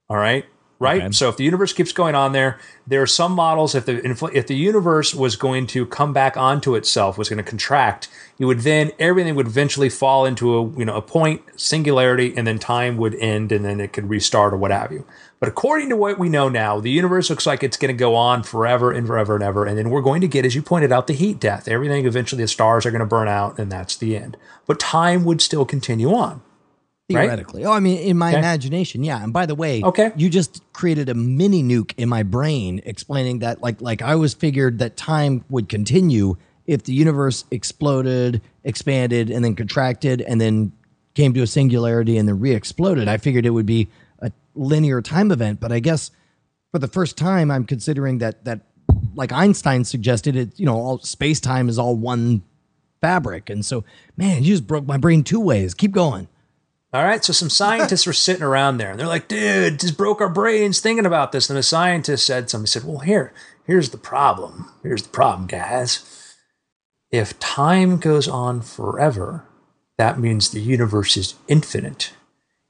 [0.09, 0.45] All right.
[0.81, 1.03] Right.
[1.03, 1.13] Okay.
[1.13, 3.75] So if the universe keeps going on there, there are some models.
[3.75, 7.37] If the infl- if the universe was going to come back onto itself, was going
[7.37, 8.09] to contract,
[8.39, 12.47] you would then everything would eventually fall into a you know a point singularity, and
[12.47, 15.05] then time would end, and then it could restart or what have you.
[15.39, 18.15] But according to what we know now, the universe looks like it's going to go
[18.15, 20.93] on forever and forever and ever, and then we're going to get, as you pointed
[20.93, 21.69] out, the heat death.
[21.69, 24.39] Everything eventually, the stars are going to burn out, and that's the end.
[24.67, 26.41] But time would still continue on.
[27.11, 27.23] Right?
[27.25, 27.65] Theoretically.
[27.65, 28.39] Oh, I mean, in my Okay.
[28.39, 29.23] imagination, yeah.
[29.23, 30.13] And by the way, Okay.
[30.17, 34.35] you just created a mini nuke in my brain explaining that like like I was
[34.35, 36.37] figured that time would continue
[36.67, 40.73] if the universe exploded, expanded, and then contracted, and then
[41.15, 43.09] came to a singularity and then re-exploded.
[43.09, 43.89] I figured it would be
[44.21, 46.11] a linear time event, but I guess
[46.71, 48.61] for the first time I'm considering that that
[49.17, 52.43] like Einstein suggested it, you know, all space time is all one
[53.01, 53.51] fabric.
[53.51, 53.83] And so,
[54.17, 55.75] man, you just broke my brain two ways.
[55.75, 56.29] Keep going.
[56.93, 60.21] All right, so some scientists were sitting around there, and they're like, "Dude, just broke
[60.21, 62.65] our brains thinking about this." And a scientist said something.
[62.65, 63.33] He said, "Well, here,
[63.65, 64.73] here's the problem.
[64.83, 66.01] Here's the problem, guys.
[67.13, 69.45] If time goes on forever,
[69.99, 72.13] that means the universe is infinite.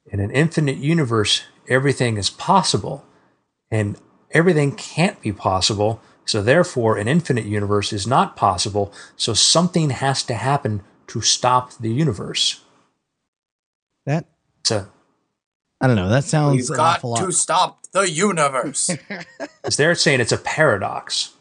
[0.05, 3.03] In an infinite universe, everything is possible,
[3.71, 3.97] and
[4.31, 5.99] everything can't be possible.
[6.25, 8.93] So therefore, an infinite universe is not possible.
[9.15, 12.61] So something has to happen to stop the universe."
[14.63, 14.87] That So
[15.79, 16.09] I don't know.
[16.09, 17.25] That sounds We've an got awful lot.
[17.25, 18.89] to stop the universe.
[19.65, 21.33] is they're saying it's a paradox.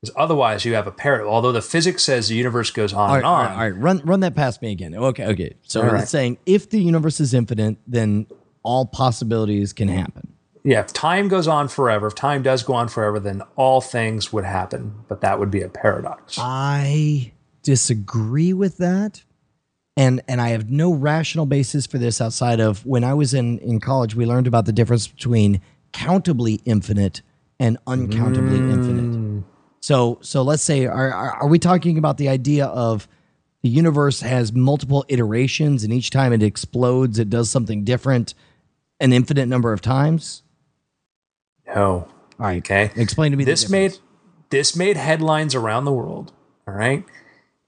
[0.00, 1.28] Because otherwise, you have a paradox.
[1.28, 3.44] Although the physics says the universe goes on all right, and on.
[3.46, 3.76] right, all right.
[3.76, 4.94] Run, run that past me again.
[4.94, 5.54] Okay, okay.
[5.62, 6.08] So All it's right.
[6.08, 8.26] saying if the universe is infinite, then
[8.62, 10.34] all possibilities can happen.
[10.62, 14.32] Yeah, if time goes on forever, if time does go on forever, then all things
[14.32, 14.94] would happen.
[15.08, 16.38] But that would be a paradox.
[16.38, 17.32] I
[17.62, 19.22] disagree with that.
[19.96, 23.58] And and I have no rational basis for this outside of when I was in,
[23.60, 25.60] in college, we learned about the difference between
[25.92, 27.22] countably infinite
[27.60, 28.72] and uncountably mm.
[28.72, 29.44] infinite.
[29.80, 33.06] So so let's say are, are we talking about the idea of
[33.62, 38.34] the universe has multiple iterations and each time it explodes it does something different
[38.98, 40.42] an infinite number of times?
[41.66, 41.74] No.
[41.76, 42.58] All right.
[42.58, 42.90] Okay.
[42.96, 43.98] Explain to me this made
[44.50, 46.32] this made headlines around the world
[46.66, 47.04] all right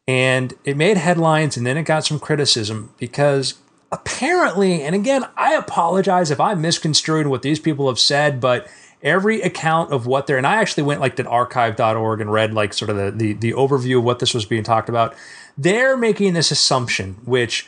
[0.09, 3.55] and it made headlines and then it got some criticism because
[3.93, 8.69] apparently and again i apologize if I misconstrued what these people have said but
[9.03, 12.73] every account of what they're and i actually went like to arXiv.org and read like
[12.73, 15.15] sort of the, the the overview of what this was being talked about.
[15.59, 17.67] They're making this assumption which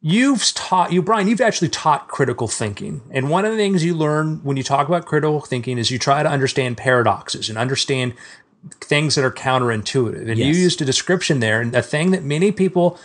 [0.00, 3.00] you've taught you brian you've actually taught critical thinking.
[3.10, 5.98] And one of the things you learn when you talk about critical thinking is you
[5.98, 8.14] try to understand paradoxes and understand
[8.80, 12.50] things that are counterintuitive and you used a description there and a thing that many
[12.50, 12.98] people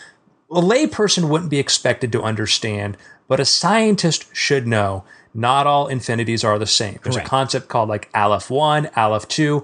[0.52, 2.96] a layperson wouldn't be expected to understand
[3.28, 5.04] but a scientist should know
[5.34, 7.28] not all infinities are the same there's Correct.
[7.28, 9.64] a concept called like aleph 1 aleph 2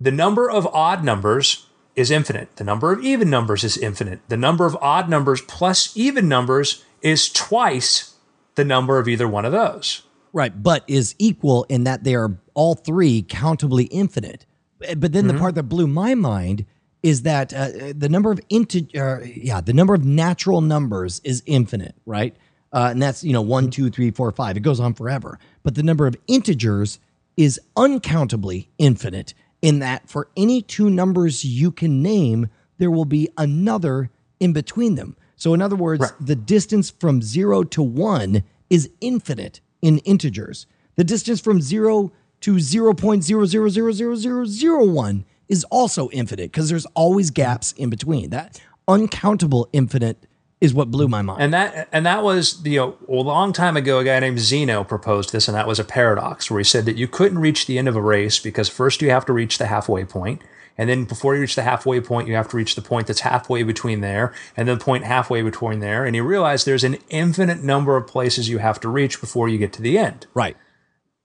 [0.00, 1.66] the number of odd numbers
[1.98, 2.54] is infinite.
[2.56, 4.20] The number of even numbers is infinite.
[4.28, 8.14] The number of odd numbers plus even numbers is twice
[8.54, 10.02] the number of either one of those.
[10.32, 14.46] Right, but is equal in that they are all three countably infinite.
[14.86, 16.66] Uh, But then the part that blew my mind
[17.02, 21.94] is that uh, the number of integer, yeah, the number of natural numbers is infinite,
[22.06, 22.36] right?
[22.72, 24.56] Uh, and that's you know one, two, three, four, five.
[24.56, 25.38] It goes on forever.
[25.62, 26.98] But the number of integers
[27.36, 29.32] is uncountably infinite.
[29.62, 32.48] In that, for any two numbers you can name,
[32.78, 35.16] there will be another in between them.
[35.36, 40.66] So, in other words, the distance from zero to one is infinite in integers.
[40.96, 48.30] The distance from zero to 0.00000001 is also infinite because there's always gaps in between.
[48.30, 50.24] That uncountable infinite
[50.60, 51.42] is what blew my mind.
[51.42, 53.98] And that and that was you uh, know a long time ago.
[53.98, 56.96] A guy named Zeno proposed this, and that was a paradox where he said that
[56.96, 59.66] you couldn't reach the end of a race because first you have to reach the
[59.66, 60.42] halfway point,
[60.76, 63.20] and then before you reach the halfway point, you have to reach the point that's
[63.20, 66.04] halfway between there, and then the point halfway between there.
[66.04, 69.58] And he realized there's an infinite number of places you have to reach before you
[69.58, 70.26] get to the end.
[70.34, 70.56] right.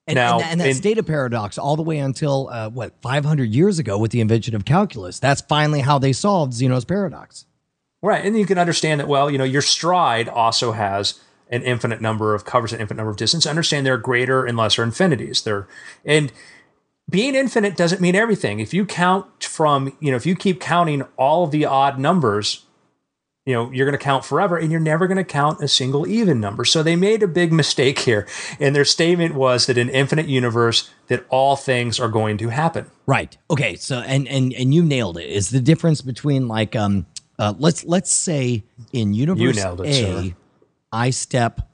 [0.06, 2.92] And, Now, and, that- and that in- of paradox all the way until, uh, what,
[3.00, 5.18] 500 years ago with the invention of calculus.
[5.18, 7.46] That's finally how they solved Zeno's paradox.
[8.02, 8.22] Right.
[8.24, 12.34] And you can understand that, well, you know, your stride also has an infinite number
[12.34, 13.46] of covers an infinite number of distance.
[13.46, 15.42] Understand there are greater and lesser infinities.
[15.42, 15.66] There
[16.04, 16.30] and
[17.08, 18.60] being infinite doesn't mean everything.
[18.60, 22.63] If you count from, you know, if you keep counting all the odd numbers,
[23.46, 26.06] you know, you're going to count forever and you're never going to count a single
[26.06, 26.64] even number.
[26.64, 28.26] So they made a big mistake here.
[28.58, 32.90] And their statement was that in infinite universe that all things are going to happen.
[33.06, 33.36] Right.
[33.50, 33.76] Okay.
[33.76, 35.28] So and and and you nailed it.
[35.28, 37.06] Is the difference between like um
[37.38, 40.36] uh let's let's say in universe it, A, sir.
[40.90, 41.68] I step,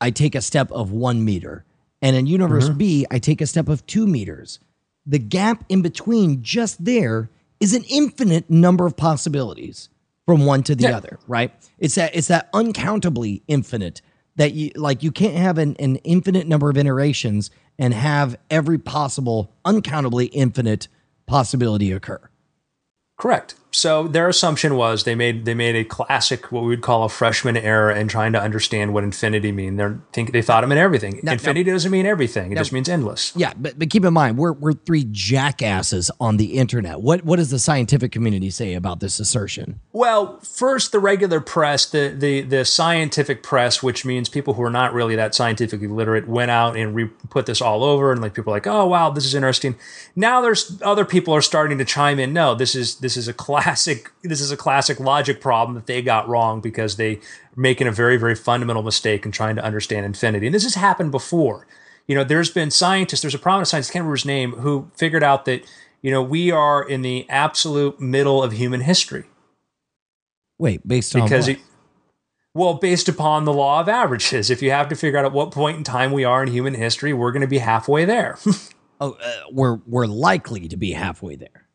[0.00, 1.64] I take a step of one meter,
[2.02, 2.78] and in universe Mm-hmm.
[2.78, 4.58] B, I take a step of two meters.
[5.06, 9.88] The gap in between, just there, is an infinite number of possibilities
[10.26, 10.96] from one to the Yeah.
[10.96, 11.18] other.
[11.26, 11.52] Right.
[11.78, 14.02] It's that it's that uncountably infinite
[14.36, 15.02] that you like.
[15.02, 20.88] You can't have an, an infinite number of iterations and have every possible uncountably infinite
[21.26, 22.20] possibility occur.
[23.18, 23.54] Correct.
[23.76, 27.10] So their assumption was they made they made a classic what we would call a
[27.10, 29.76] freshman error in trying to understand what infinity mean.
[29.76, 31.20] They think they thought it meant everything.
[31.22, 32.52] Now- infinity doesn't mean everything.
[32.52, 33.34] It just means endless.
[33.36, 37.02] Yeah, but but keep in mind we're we're three jackasses on the internet.
[37.02, 39.78] What what does the scientific community say about this assertion?
[39.92, 44.70] Well, first the regular press, the the the scientific press, which means people who are
[44.70, 48.32] not really that scientifically literate, went out and re- put this all over, and like
[48.32, 49.76] people are like, oh wow, this is interesting.
[50.14, 52.32] Now there's other people are starting to chime in.
[52.32, 53.34] No, this is this is a
[53.66, 57.20] classic this is a classic logic problem that they got wrong because they are
[57.56, 60.46] making a very very fundamental mistake in trying to understand infinity.
[60.46, 61.66] And this has happened before.
[62.06, 63.22] You know, there's been scientists.
[63.22, 65.64] There's a prominent scientist, I can't remember his name, who figured out that
[66.02, 69.24] you know we are in the absolute middle of human history
[70.58, 71.56] Wait, based on because what?
[71.56, 71.62] it,
[72.54, 75.50] well based upon the law of averages if you have to figure out at what
[75.50, 78.38] point in time we are in human history we're going to be halfway there
[79.00, 81.66] oh, uh, we're we're likely to be halfway there.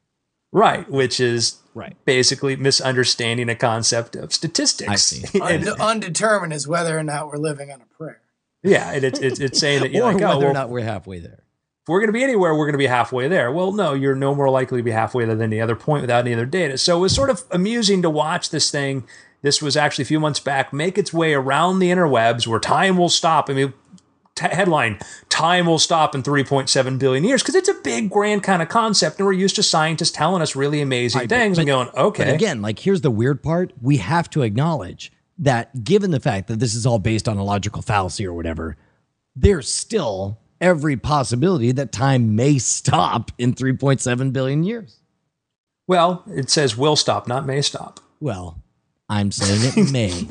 [0.54, 1.96] right which is Right.
[2.06, 5.24] basically misunderstanding a concept of statistics I see.
[5.42, 8.20] And- Und- undetermined is whether or not we're living on a prayer.
[8.64, 10.70] yeah and it's, it's, it's saying that you're or like oh, whether oh or not
[10.70, 11.44] we're halfway there.
[11.84, 14.16] if we're going to be anywhere we're going to be halfway there well no you're
[14.16, 16.78] no more likely to be halfway there than any other point without any other data
[16.78, 19.06] so it was sort of amusing to watch this thing
[19.43, 22.98] this was actually a few months back make its way around the interwebs where time
[22.98, 23.74] will stop i mean
[24.50, 25.00] t- headline
[25.30, 29.18] time will stop in 3.7 billion years because it's a big grand kind of concept
[29.20, 32.26] and we're used to scientists telling us really amazing Right, but- things and going okay
[32.26, 36.47] But again, like here's the weird part: we have to acknowledge that, given the fact
[36.50, 38.78] that this is all based on a logical fallacy or whatever,
[39.36, 45.00] there's still every possibility that time may stop in 3.7 billion years.
[45.88, 48.00] Well, it says will stop, not may stop.
[48.20, 48.62] Well,
[49.09, 50.28] I'm saying it may.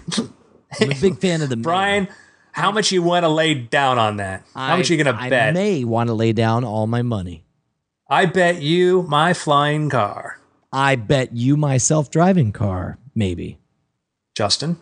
[0.81, 2.09] I'm a big fan of the may.
[2.55, 4.45] Brian, how much you want to lay down on that?
[4.55, 5.49] How much I- you going to bet?
[5.49, 7.45] I may want to lay down all my money.
[8.09, 10.39] I bet you my flying car.
[10.73, 13.59] I bet you my self-driving car, maybe.
[14.35, 14.79] Justin?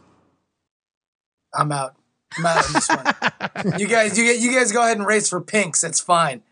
[1.54, 1.94] I'm out.
[2.38, 3.78] I'm out on this one.
[3.80, 5.82] you guys, you, you guys go ahead and race for pinks.
[5.84, 6.42] It's fine.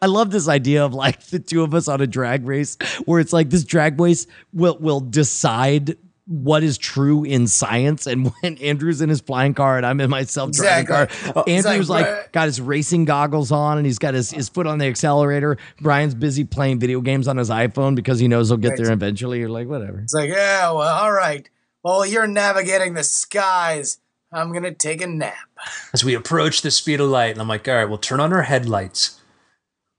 [0.00, 3.20] I love this idea of like the two of us on a drag race where
[3.20, 5.96] it's like this drag race will will decide
[6.26, 10.08] what is true in science and when Andrew's in his flying car and I'm in
[10.08, 11.30] my self-driving Exactly.
[11.30, 14.48] Oh, car Andrew's like, like, got his racing goggles on and he's got his, his
[14.48, 18.48] foot on the accelerator Brian's busy playing video games on his iPhone because he knows
[18.48, 21.48] he'll get there eventually you're like whatever It's like, yeah, well, all right.
[21.82, 23.98] Well, you're navigating the skies.
[24.32, 25.34] I'm gonna take a nap.
[25.92, 28.32] As we approach the speed of light, and I'm like, all right, we'll turn on
[28.32, 29.20] our headlights.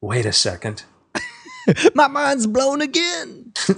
[0.02, 0.84] Wait a second.
[1.94, 3.45] my mind's blown again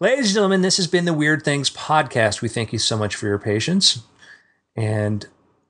[0.00, 2.42] Ladies and gentlemen, this has been the Weird Things podcast.
[2.42, 4.02] We thank you so much for your patience.
[4.76, 5.26] And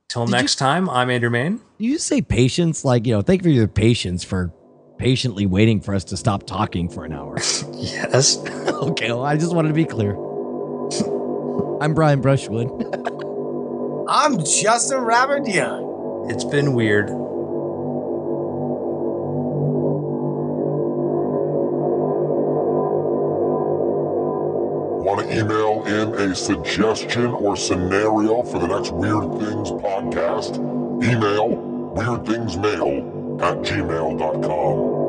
[0.08, 1.60] till Did next time, I'm Andrew Mayne.
[1.78, 4.52] you say patience like you know thank you for your patience for
[4.98, 7.36] patiently waiting for us to stop talking for an hour
[7.74, 8.38] Yes.
[8.80, 10.12] Okay, well, I just wanted to be clear.
[11.82, 12.68] I'm Brian Brushwood.
[14.08, 16.26] I'm Justin Robert Young.
[16.30, 17.10] It's been weird.
[25.30, 30.56] Email in a suggestion or scenario for the next Weird Things podcast?
[31.02, 31.48] Email
[31.94, 34.99] weirdthingsmail at gmail.com.